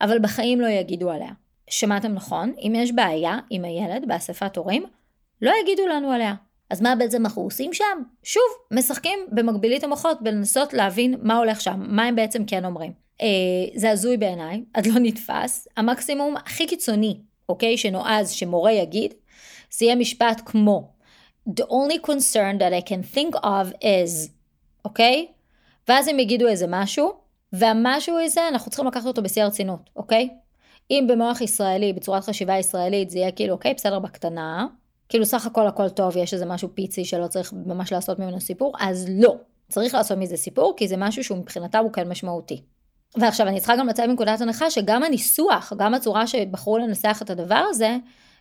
אבל 0.00 0.18
בחיים 0.18 0.60
לא 0.60 0.66
יגידו 0.66 1.10
עליה. 1.10 1.30
שמעתם 1.70 2.12
נכון, 2.12 2.52
אם 2.58 2.72
יש 2.76 2.92
בעיה 2.92 3.38
עם 3.50 3.64
הילד 3.64 4.08
באספת 4.08 4.56
הורים, 4.56 4.84
לא 5.42 5.52
יגידו 5.62 5.86
לנו 5.86 6.10
עליה. 6.10 6.34
אז 6.70 6.80
מה 6.80 6.94
בעצם 6.94 7.24
אנחנו 7.24 7.42
עושים 7.42 7.72
שם? 7.72 8.02
שוב, 8.22 8.42
משחקים 8.70 9.18
במקבילית 9.32 9.84
המוחות 9.84 10.22
בלנסות 10.22 10.72
להבין 10.72 11.14
מה 11.22 11.38
הולך 11.38 11.60
שם, 11.60 11.82
מה 11.86 12.04
הם 12.04 12.16
בעצם 12.16 12.44
כן 12.44 12.64
אומרים. 12.64 13.03
אה, 13.22 13.26
זה 13.74 13.90
הזוי 13.90 14.16
בעיניי, 14.16 14.64
עד 14.74 14.86
לא 14.86 14.94
נתפס. 15.00 15.68
המקסימום 15.76 16.36
הכי 16.36 16.66
קיצוני, 16.66 17.20
אוקיי, 17.48 17.78
שנועז 17.78 18.30
שמורה 18.30 18.72
יגיד, 18.72 19.14
זה 19.70 19.84
יהיה 19.84 19.96
משפט 19.96 20.40
כמו 20.44 20.94
The 21.48 21.62
only 21.62 22.06
concern 22.06 22.58
that 22.58 22.72
I 22.72 22.88
can 22.88 23.16
think 23.16 23.44
of 23.44 23.82
is, 23.82 24.30
אוקיי? 24.84 25.26
ואז 25.88 26.08
הם 26.08 26.18
יגידו 26.18 26.48
איזה 26.48 26.66
משהו, 26.68 27.12
והמשהו 27.52 28.18
הזה, 28.24 28.48
אנחנו 28.48 28.70
צריכים 28.70 28.86
לקחת 28.86 29.06
אותו 29.06 29.22
בשיא 29.22 29.42
הרצינות, 29.42 29.90
אוקיי? 29.96 30.28
אם 30.90 31.06
במוח 31.08 31.40
ישראלי, 31.40 31.92
בצורת 31.92 32.24
חשיבה 32.24 32.58
ישראלית, 32.58 33.10
זה 33.10 33.18
יהיה 33.18 33.32
כאילו, 33.32 33.52
אוקיי, 33.52 33.74
בסדר, 33.74 33.98
בקטנה, 33.98 34.66
כאילו 35.08 35.26
סך 35.26 35.46
הכל 35.46 35.66
הכל 35.66 35.88
טוב, 35.88 36.16
יש 36.16 36.34
איזה 36.34 36.46
משהו 36.46 36.68
פיצי 36.74 37.04
שלא 37.04 37.26
צריך 37.26 37.52
ממש 37.66 37.92
לעשות 37.92 38.18
ממנו 38.18 38.40
סיפור, 38.40 38.72
אז 38.80 39.06
לא. 39.10 39.36
צריך 39.68 39.94
לעשות 39.94 40.18
מזה 40.18 40.36
סיפור, 40.36 40.74
כי 40.76 40.88
זה 40.88 40.96
משהו 40.96 41.24
שהוא 41.24 41.38
מבחינתה 41.38 41.78
הוא 41.78 41.92
כן 41.92 42.08
משמעותי. 42.08 42.62
ועכשיו 43.16 43.48
אני 43.48 43.58
צריכה 43.58 43.76
גם 43.76 43.88
לצאת 43.88 44.08
מנקודת 44.08 44.40
הנחה 44.40 44.70
שגם 44.70 45.02
הניסוח, 45.02 45.72
גם 45.76 45.94
הצורה 45.94 46.26
שבחרו 46.26 46.78
לנסח 46.78 47.18
את 47.22 47.30
הדבר 47.30 47.64
הזה, 47.70 47.96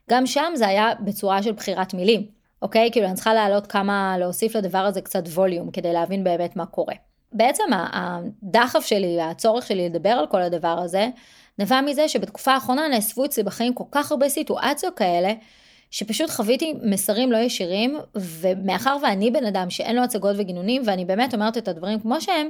גם 0.09 0.25
שם 0.25 0.51
זה 0.55 0.67
היה 0.67 0.89
בצורה 0.99 1.43
של 1.43 1.51
בחירת 1.51 1.93
מילים, 1.93 2.27
אוקיי? 2.61 2.89
כאילו 2.91 3.05
אני 3.07 3.15
צריכה 3.15 3.33
להעלות 3.33 3.67
כמה, 3.67 4.15
להוסיף 4.19 4.55
לדבר 4.55 4.77
הזה 4.77 5.01
קצת 5.01 5.23
ווליום 5.27 5.71
כדי 5.71 5.93
להבין 5.93 6.23
באמת 6.23 6.55
מה 6.55 6.65
קורה. 6.65 6.95
בעצם 7.31 7.63
הדחף 7.71 8.85
שלי, 8.85 9.21
הצורך 9.21 9.67
שלי 9.67 9.89
לדבר 9.89 10.09
על 10.09 10.27
כל 10.27 10.41
הדבר 10.41 10.79
הזה, 10.79 11.09
נבע 11.59 11.81
מזה 11.81 12.07
שבתקופה 12.07 12.53
האחרונה 12.53 12.87
נאספו 12.87 13.25
אצלי 13.25 13.43
בחיים 13.43 13.73
כל 13.73 13.83
כך 13.91 14.11
הרבה 14.11 14.29
סיטואציות 14.29 14.97
כאלה, 14.97 15.33
שפשוט 15.91 16.29
חוויתי 16.29 16.73
מסרים 16.83 17.31
לא 17.31 17.37
ישירים, 17.37 17.97
ומאחר 18.15 18.97
ואני 19.03 19.31
בן 19.31 19.45
אדם 19.45 19.69
שאין 19.69 19.95
לו 19.95 20.03
הצגות 20.03 20.35
וגינונים, 20.39 20.81
ואני 20.85 21.05
באמת 21.05 21.33
אומרת 21.33 21.57
את 21.57 21.67
הדברים 21.67 21.99
כמו 21.99 22.21
שהם, 22.21 22.49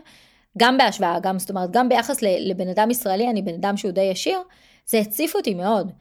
גם 0.58 0.78
בהשוואה, 0.78 1.20
גם, 1.20 1.39
זאת 1.39 1.50
אומרת, 1.50 1.72
גם 1.72 1.89
ביחס 1.89 2.22
לבן 2.22 2.68
אדם 2.68 2.92
ישראלי, 2.92 3.30
אני 3.30 3.42
בן 3.42 3.54
אדם 3.54 3.78
שהוא 3.78 3.92
די 3.92 4.02
ישיר, 4.02 4.39
זה 4.86 5.00
הציף 5.00 5.36
אותי 5.36 5.54
מאוד. 5.54 5.92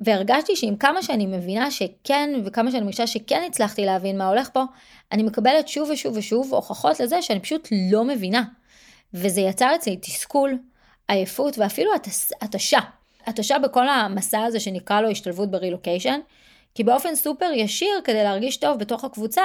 והרגשתי 0.00 0.56
שעם 0.56 0.76
כמה 0.76 1.02
שאני 1.02 1.26
מבינה 1.26 1.70
שכן, 1.70 2.30
וכמה 2.44 2.70
שאני 2.70 2.82
מרגישה 2.82 3.06
שכן 3.06 3.42
הצלחתי 3.46 3.84
להבין 3.84 4.18
מה 4.18 4.28
הולך 4.28 4.48
פה, 4.52 4.62
אני 5.12 5.22
מקבלת 5.22 5.68
שוב 5.68 5.90
ושוב 5.90 6.16
ושוב 6.16 6.54
הוכחות 6.54 7.00
לזה 7.00 7.22
שאני 7.22 7.40
פשוט 7.40 7.68
לא 7.90 8.04
מבינה. 8.04 8.42
וזה 9.14 9.40
יצר 9.40 9.74
אצלי 9.74 9.96
תסכול, 9.96 10.58
עייפות 11.08 11.58
ואפילו 11.58 11.90
התשה. 12.40 12.78
התשה 13.26 13.58
בכל 13.58 13.88
המסע 13.88 14.42
הזה 14.42 14.60
שנקרא 14.60 15.00
לו 15.00 15.10
השתלבות 15.10 15.50
ברילוקיישן, 15.50 16.20
כי 16.74 16.84
באופן 16.84 17.14
סופר 17.14 17.50
ישיר, 17.54 18.00
כדי 18.04 18.24
להרגיש 18.24 18.56
טוב 18.56 18.78
בתוך 18.78 19.04
הקבוצה, 19.04 19.42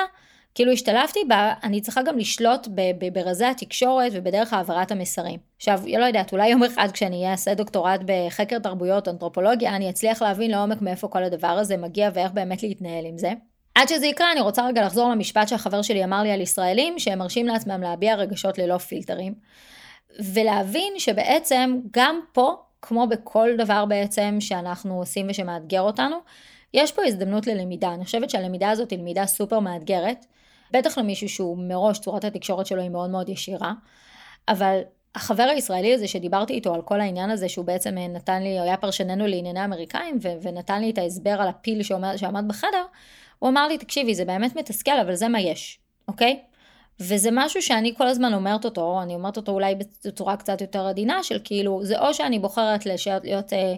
כאילו 0.56 0.72
השתלבתי 0.72 1.20
בה, 1.28 1.54
אני 1.64 1.82
צריכה 1.82 2.02
גם 2.02 2.18
לשלוט 2.18 2.68
ברזי 3.14 3.46
התקשורת 3.46 4.12
ובדרך 4.16 4.54
העברת 4.54 4.92
המסרים. 4.92 5.40
עכשיו, 5.58 5.82
לא 6.00 6.06
יודעת, 6.06 6.32
אולי 6.32 6.50
יום 6.50 6.64
אחד 6.64 6.88
כשאני 6.94 7.32
אעשה 7.32 7.54
דוקטורט 7.54 8.02
בחקר 8.06 8.60
תרבויות, 8.60 9.08
אנתרופולוגיה, 9.08 9.76
אני 9.76 9.90
אצליח 9.90 10.22
להבין 10.22 10.52
לעומק 10.52 10.82
מאיפה 10.82 11.08
כל 11.08 11.24
הדבר 11.24 11.48
הזה 11.48 11.78
מגיע 11.78 12.10
ואיך 12.14 12.32
באמת 12.32 12.64
להתנהל 12.64 13.06
עם 13.06 13.18
זה. 13.18 13.32
עד 13.76 13.88
שזה 13.88 14.08
יקרה, 14.08 14.32
אני 14.32 14.42
רוצה 14.42 14.68
רגע 14.68 14.86
לחזור 14.86 15.10
למשפט 15.10 15.48
שהחבר 15.48 15.82
שלי 15.82 16.04
אמר 16.04 16.22
לי 16.24 16.32
על 16.32 16.42
ישראלים, 16.42 17.00
שהם 17.00 17.20
מרשים 17.20 17.48
לעצמם 17.48 17.82
להביע 17.82 18.16
רגשות 18.16 18.58
ללא 18.58 18.78
פילטרים. 18.78 19.34
ולהבין 20.34 20.94
שבעצם 20.98 21.80
גם 21.92 22.20
פה, 22.34 22.56
כמו 22.82 23.08
בכל 23.08 23.50
דבר 23.58 23.86
בעצם 23.86 24.38
שאנחנו 24.40 25.00
עושים 25.00 25.28
ושמאתגר 25.30 25.82
אותנו, 25.82 26.16
יש 26.74 26.92
פה 26.92 27.02
הזדמנות 27.06 27.48
ללמידה. 27.48 27.94
אני 27.94 28.06
חושבת 28.06 28.30
שהלמידה 28.30 28.70
הזאת 28.70 28.92
היא 28.92 29.00
למידה 29.00 29.26
סופר 29.26 29.60
מאתגרת. 29.60 30.26
בטח 30.74 30.98
למישהו 30.98 31.30
שהוא 31.30 31.58
מראש, 31.58 32.00
צורת 32.00 32.24
התקשורת 32.24 32.66
שלו 32.66 32.82
היא 32.82 32.90
מאוד 32.90 33.10
מאוד 33.10 33.30
ישירה. 33.30 33.74
אבל 34.48 34.80
החבר 35.16 35.44
הישראלי 35.44 35.94
הזה 35.94 36.08
שדיברתי 36.08 36.54
איתו 36.54 36.74
על 36.74 36.82
כל 36.82 37.02
העניין 37.02 37.30
הזה, 37.30 37.50
שהוא 37.50 37.66
בעצם 37.66 37.96
נתן 37.98 38.44
לי, 38.44 38.60
היה 38.60 38.78
פרשננו 38.78 39.28
לענייני 39.28 39.66
אמריקאים, 39.66 40.18
ו- 40.22 40.42
ונתן 40.42 40.82
לי 40.82 40.90
את 40.90 40.98
ההסבר 40.98 41.42
על 41.42 41.48
הפיל 41.48 41.84
שעומד, 41.84 42.16
שעמד 42.16 42.48
בחדר, 42.48 42.84
הוא 43.40 43.50
אמר 43.50 43.68
לי, 43.68 43.78
תקשיבי, 43.78 44.16
זה 44.16 44.26
באמת 44.26 44.56
מתסכל, 44.56 45.00
אבל 45.02 45.16
זה 45.16 45.28
מה 45.28 45.40
יש, 45.40 45.80
אוקיי? 46.08 46.40
וזה 47.00 47.30
משהו 47.32 47.62
שאני 47.62 47.94
כל 47.98 48.08
הזמן 48.08 48.34
אומרת 48.34 48.66
אותו, 48.66 49.02
אני 49.02 49.16
אומרת 49.16 49.38
אותו 49.38 49.52
אולי 49.52 49.76
בצורה 49.76 50.38
קצת 50.38 50.62
יותר 50.62 50.88
עדינה, 50.88 51.24
של 51.24 51.40
כאילו, 51.44 51.84
זה 51.84 52.00
או 52.00 52.14
שאני 52.14 52.40
בוחרת 52.40 52.86
להיות, 52.86 53.24
להיות 53.24 53.54
אה, 53.54 53.74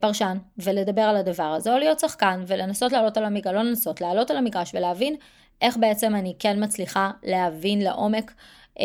פרשן 0.00 0.38
ולדבר 0.58 1.02
על 1.02 1.16
הדבר 1.16 1.42
הזה, 1.42 1.72
או 1.72 1.78
להיות 1.78 1.98
שחקן 1.98 2.44
ולנסות 2.46 2.92
לעלות 2.92 3.16
על 3.16 3.24
המגרש, 3.24 3.54
לא 3.54 3.62
לנסות, 3.62 4.00
לעלות 4.00 4.30
על 4.30 4.36
המגרש 4.36 4.74
ולהבין 4.74 5.16
איך 5.62 5.76
בעצם 5.76 6.14
אני 6.14 6.34
כן 6.38 6.64
מצליחה 6.64 7.10
להבין 7.22 7.82
לעומק 7.82 8.32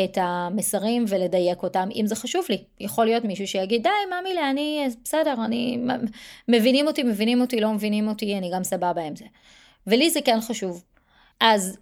את 0.04 0.18
המסרים 0.22 1.06
ולדייק 1.08 1.64
אותם, 1.64 1.90
אם 1.96 2.08
זה 2.08 2.16
חשוב 2.16 2.46
לי. 2.50 2.64
יכול 2.80 3.06
להיות 3.06 3.24
מישהו 3.24 3.48
שיגיד, 3.48 3.84
די, 3.84 3.90
מה 4.10 4.16
מילה, 4.24 4.50
אני, 4.50 4.88
בסדר, 5.04 5.36
אני, 5.46 5.80
מבינים 6.48 6.88
אותי, 6.88 7.04
מבינים 7.04 7.42
אותי, 7.42 7.62
לא 7.62 7.74
מבינים 7.74 8.08
אותי, 8.08 8.38
אני 8.38 8.52
גם 8.54 8.64
סבבה 8.64 9.02
עם 9.02 9.16
זה. 9.16 9.26
ולי 9.88 10.10
זה 10.10 10.22
כן 10.22 10.42
חשוב. 10.42 10.84
אז 11.40 11.78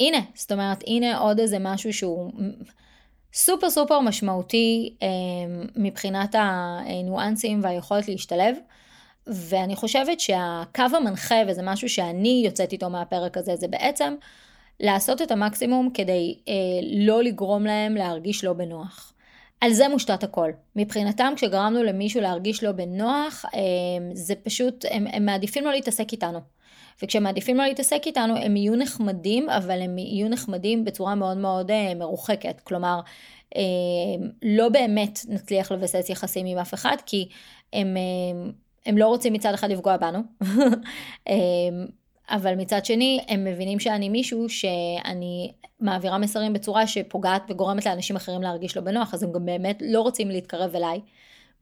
הנה, 0.00 0.18
זאת 0.34 0.52
אומרת, 0.52 0.84
הנה 0.86 1.18
עוד 1.18 1.40
איזה 1.40 1.56
משהו 1.60 1.92
שהוא 1.92 2.32
סופר 3.34 3.70
סופר 3.70 4.00
משמעותי 4.00 4.94
אה, 5.02 5.08
מבחינת 5.76 6.34
הניואנסים 6.38 7.60
והיכולת 7.62 8.08
להשתלב. 8.08 8.56
ואני 9.26 9.76
חושבת 9.76 10.20
שהקו 10.20 10.82
המנחה, 10.96 11.34
וזה 11.48 11.62
משהו 11.64 11.88
שאני 11.88 12.42
יוצאת 12.44 12.72
איתו 12.72 12.90
מהפרק 12.90 13.36
הזה, 13.36 13.56
זה 13.56 13.68
בעצם 13.68 14.14
לעשות 14.80 15.22
את 15.22 15.30
המקסימום 15.30 15.90
כדי 15.94 16.38
אה, 16.48 16.54
לא 16.92 17.22
לגרום 17.22 17.64
להם 17.64 17.94
להרגיש 17.94 18.44
לא 18.44 18.52
בנוח. 18.52 19.12
על 19.60 19.72
זה 19.72 19.88
מושתת 19.88 20.22
הכל. 20.22 20.50
מבחינתם, 20.76 21.32
כשגרמנו 21.36 21.82
למישהו 21.82 22.20
להרגיש 22.20 22.64
לא 22.64 22.72
בנוח, 22.72 23.44
אה, 23.54 23.60
זה 24.14 24.34
פשוט, 24.34 24.84
הם, 24.90 25.06
הם 25.12 25.26
מעדיפים 25.26 25.64
לא 25.64 25.72
להתעסק 25.72 26.12
איתנו. 26.12 26.40
וכשהם 27.02 27.22
מעדיפים 27.22 27.56
לא 27.56 27.64
להתעסק 27.64 28.02
איתנו, 28.06 28.36
הם 28.36 28.56
יהיו 28.56 28.76
נחמדים, 28.76 29.50
אבל 29.50 29.82
הם 29.82 29.98
יהיו 29.98 30.28
נחמדים 30.28 30.84
בצורה 30.84 31.14
מאוד 31.14 31.36
מאוד 31.36 31.70
אה, 31.70 31.94
מרוחקת. 31.94 32.60
כלומר, 32.60 33.00
אה, 33.56 33.62
לא 34.42 34.68
באמת 34.68 35.18
נצליח 35.28 35.72
לבסס 35.72 36.10
יחסים 36.10 36.46
עם 36.46 36.58
אף 36.58 36.74
אחד, 36.74 36.96
כי 37.06 37.28
הם, 37.72 37.96
אה, 37.96 38.50
הם 38.86 38.98
לא 38.98 39.06
רוצים 39.06 39.32
מצד 39.32 39.54
אחד 39.54 39.70
לפגוע 39.70 39.96
בנו. 39.96 40.18
אה, 41.28 41.34
אבל 42.30 42.54
מצד 42.54 42.84
שני, 42.84 43.24
הם 43.28 43.44
מבינים 43.44 43.80
שאני 43.80 44.08
מישהו 44.08 44.48
שאני 44.48 45.52
מעבירה 45.80 46.18
מסרים 46.18 46.52
בצורה 46.52 46.86
שפוגעת 46.86 47.42
וגורמת 47.48 47.86
לאנשים 47.86 48.16
אחרים 48.16 48.42
להרגיש 48.42 48.76
לא 48.76 48.82
בנוח, 48.82 49.14
אז 49.14 49.22
הם 49.22 49.32
גם 49.32 49.46
באמת 49.46 49.82
לא 49.86 50.00
רוצים 50.00 50.30
להתקרב 50.30 50.76
אליי 50.76 51.00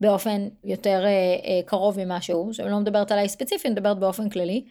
באופן 0.00 0.48
יותר 0.64 1.04
אה, 1.04 1.10
אה, 1.10 1.60
קרוב 1.66 2.04
ממה 2.04 2.20
שהוא, 2.20 2.52
שאני 2.52 2.70
לא 2.70 2.78
מדברת 2.78 3.12
עליי 3.12 3.28
ספציפי, 3.28 3.68
אני 3.68 3.72
מדברת 3.72 3.98
באופן 3.98 4.28
כללי. 4.28 4.64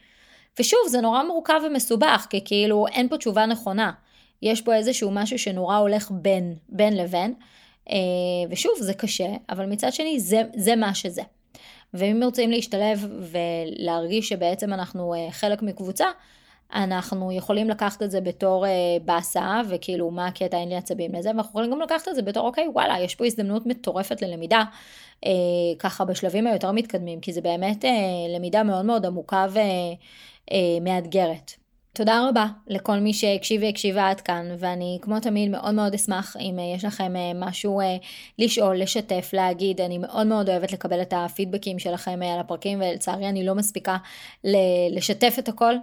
ושוב, 0.59 0.79
זה 0.87 1.01
נורא 1.01 1.23
מורכב 1.23 1.61
ומסובך, 1.67 2.27
כי 2.29 2.41
כאילו 2.45 2.87
אין 2.87 3.09
פה 3.09 3.17
תשובה 3.17 3.45
נכונה. 3.45 3.91
יש 4.41 4.61
פה 4.61 4.75
איזשהו 4.75 5.11
משהו 5.11 5.39
שנורא 5.39 5.77
הולך 5.77 6.11
בין, 6.11 6.55
בין 6.69 6.97
לבין, 6.97 7.33
ושוב, 8.49 8.71
זה 8.79 8.93
קשה, 8.93 9.27
אבל 9.49 9.65
מצד 9.65 9.93
שני, 9.93 10.19
זה, 10.19 10.41
זה 10.55 10.75
מה 10.75 10.93
שזה. 10.93 11.21
ואם 11.93 12.19
רוצים 12.23 12.51
להשתלב 12.51 13.07
ולהרגיש 13.21 14.29
שבעצם 14.29 14.73
אנחנו 14.73 15.13
אה, 15.13 15.31
חלק 15.31 15.61
מקבוצה, 15.61 16.05
אנחנו 16.73 17.31
יכולים 17.31 17.69
לקחת 17.69 18.03
את 18.03 18.11
זה 18.11 18.21
בתור 18.21 18.65
באסה, 19.05 19.61
וכאילו 19.69 20.11
מה 20.11 20.27
הקטע, 20.27 20.57
אין 20.57 20.69
לי 20.69 20.75
עצבים 20.75 21.15
לזה, 21.15 21.29
ואנחנו 21.29 21.49
יכולים 21.49 21.71
גם 21.71 21.81
לקחת 21.81 22.07
את 22.07 22.15
זה 22.15 22.21
בתור, 22.21 22.47
אוקיי, 22.47 22.67
וואלה, 22.67 22.99
יש 22.99 23.15
פה 23.15 23.25
הזדמנות 23.25 23.65
מטורפת 23.65 24.21
ללמידה, 24.21 24.63
אה, 25.25 25.31
ככה 25.79 26.05
בשלבים 26.05 26.47
היותר 26.47 26.71
מתקדמים, 26.71 27.19
כי 27.19 27.33
זה 27.33 27.41
באמת 27.41 27.85
אה, 27.85 27.91
למידה 28.35 28.63
מאוד 28.63 28.85
מאוד 28.85 29.05
עמוקה 29.05 29.45
ומאתגרת. 30.51 31.51
אה, 31.51 31.58
תודה 31.93 32.27
רבה 32.29 32.47
לכל 32.67 32.99
מי 32.99 33.13
שהקשיב 33.13 33.63
והקשיבה 33.63 34.09
עד 34.09 34.21
כאן, 34.21 34.45
ואני 34.59 34.97
כמו 35.01 35.19
תמיד 35.19 35.49
מאוד 35.49 35.73
מאוד 35.73 35.93
אשמח 35.93 36.35
אם 36.39 36.59
אה, 36.59 36.63
יש 36.75 36.85
לכם 36.85 37.15
אה, 37.15 37.31
משהו 37.35 37.79
אה, 37.79 37.97
לשאול, 38.39 38.77
לשתף, 38.81 39.29
להגיד, 39.33 39.81
אני 39.81 39.97
מאוד 39.97 40.27
מאוד 40.27 40.49
אוהבת 40.49 40.71
לקבל 40.73 41.01
את 41.01 41.13
הפידבקים 41.17 41.79
שלכם 41.79 42.19
על 42.33 42.39
הפרקים, 42.39 42.81
ולצערי 42.81 43.29
אני 43.29 43.45
לא 43.45 43.55
מספיקה 43.55 43.97
לשתף 44.91 45.35
את 45.39 45.49
הכל, 45.49 45.73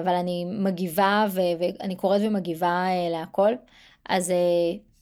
אבל 0.00 0.14
אני 0.20 0.44
מגיבה 0.44 1.26
ואני 1.34 1.96
קוראת 1.96 2.20
ומגיבה 2.24 2.86
להכל. 3.10 3.52
אז 4.08 4.32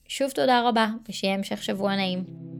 שוב 0.08 0.30
תודה 0.30 0.68
רבה, 0.68 0.86
ושיהיה 1.08 1.34
המשך 1.34 1.62
שבוע 1.62 1.96
נעים. 1.96 2.53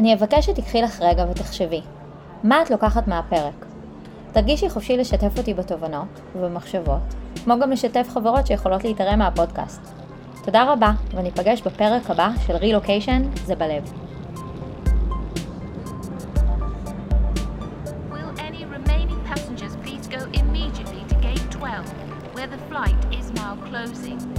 אני 0.00 0.14
אבקש 0.14 0.46
שתיקחי 0.46 0.82
לך 0.82 1.00
רגע 1.00 1.24
ותחשבי, 1.30 1.80
מה 2.44 2.62
את 2.62 2.70
לוקחת 2.70 3.08
מהפרק? 3.08 3.66
תרגישי 4.32 4.70
חופשי 4.70 4.96
לשתף 4.96 5.38
אותי 5.38 5.54
בתובנות 5.54 6.20
ובמחשבות, 6.36 7.14
כמו 7.44 7.58
גם 7.58 7.70
לשתף 7.70 8.08
חברות 8.10 8.46
שיכולות 8.46 8.84
להתערם 8.84 9.18
מהפודקאסט. 9.18 9.80
תודה 10.44 10.72
רבה, 10.72 10.92
וניפגש 11.14 11.62
בפרק 11.62 12.10
הבא 12.10 12.30
של 12.46 12.56
רילוקיישן 12.56 13.22
זה 13.44 13.54
בלב. 13.54 13.92
closing. 23.70 24.29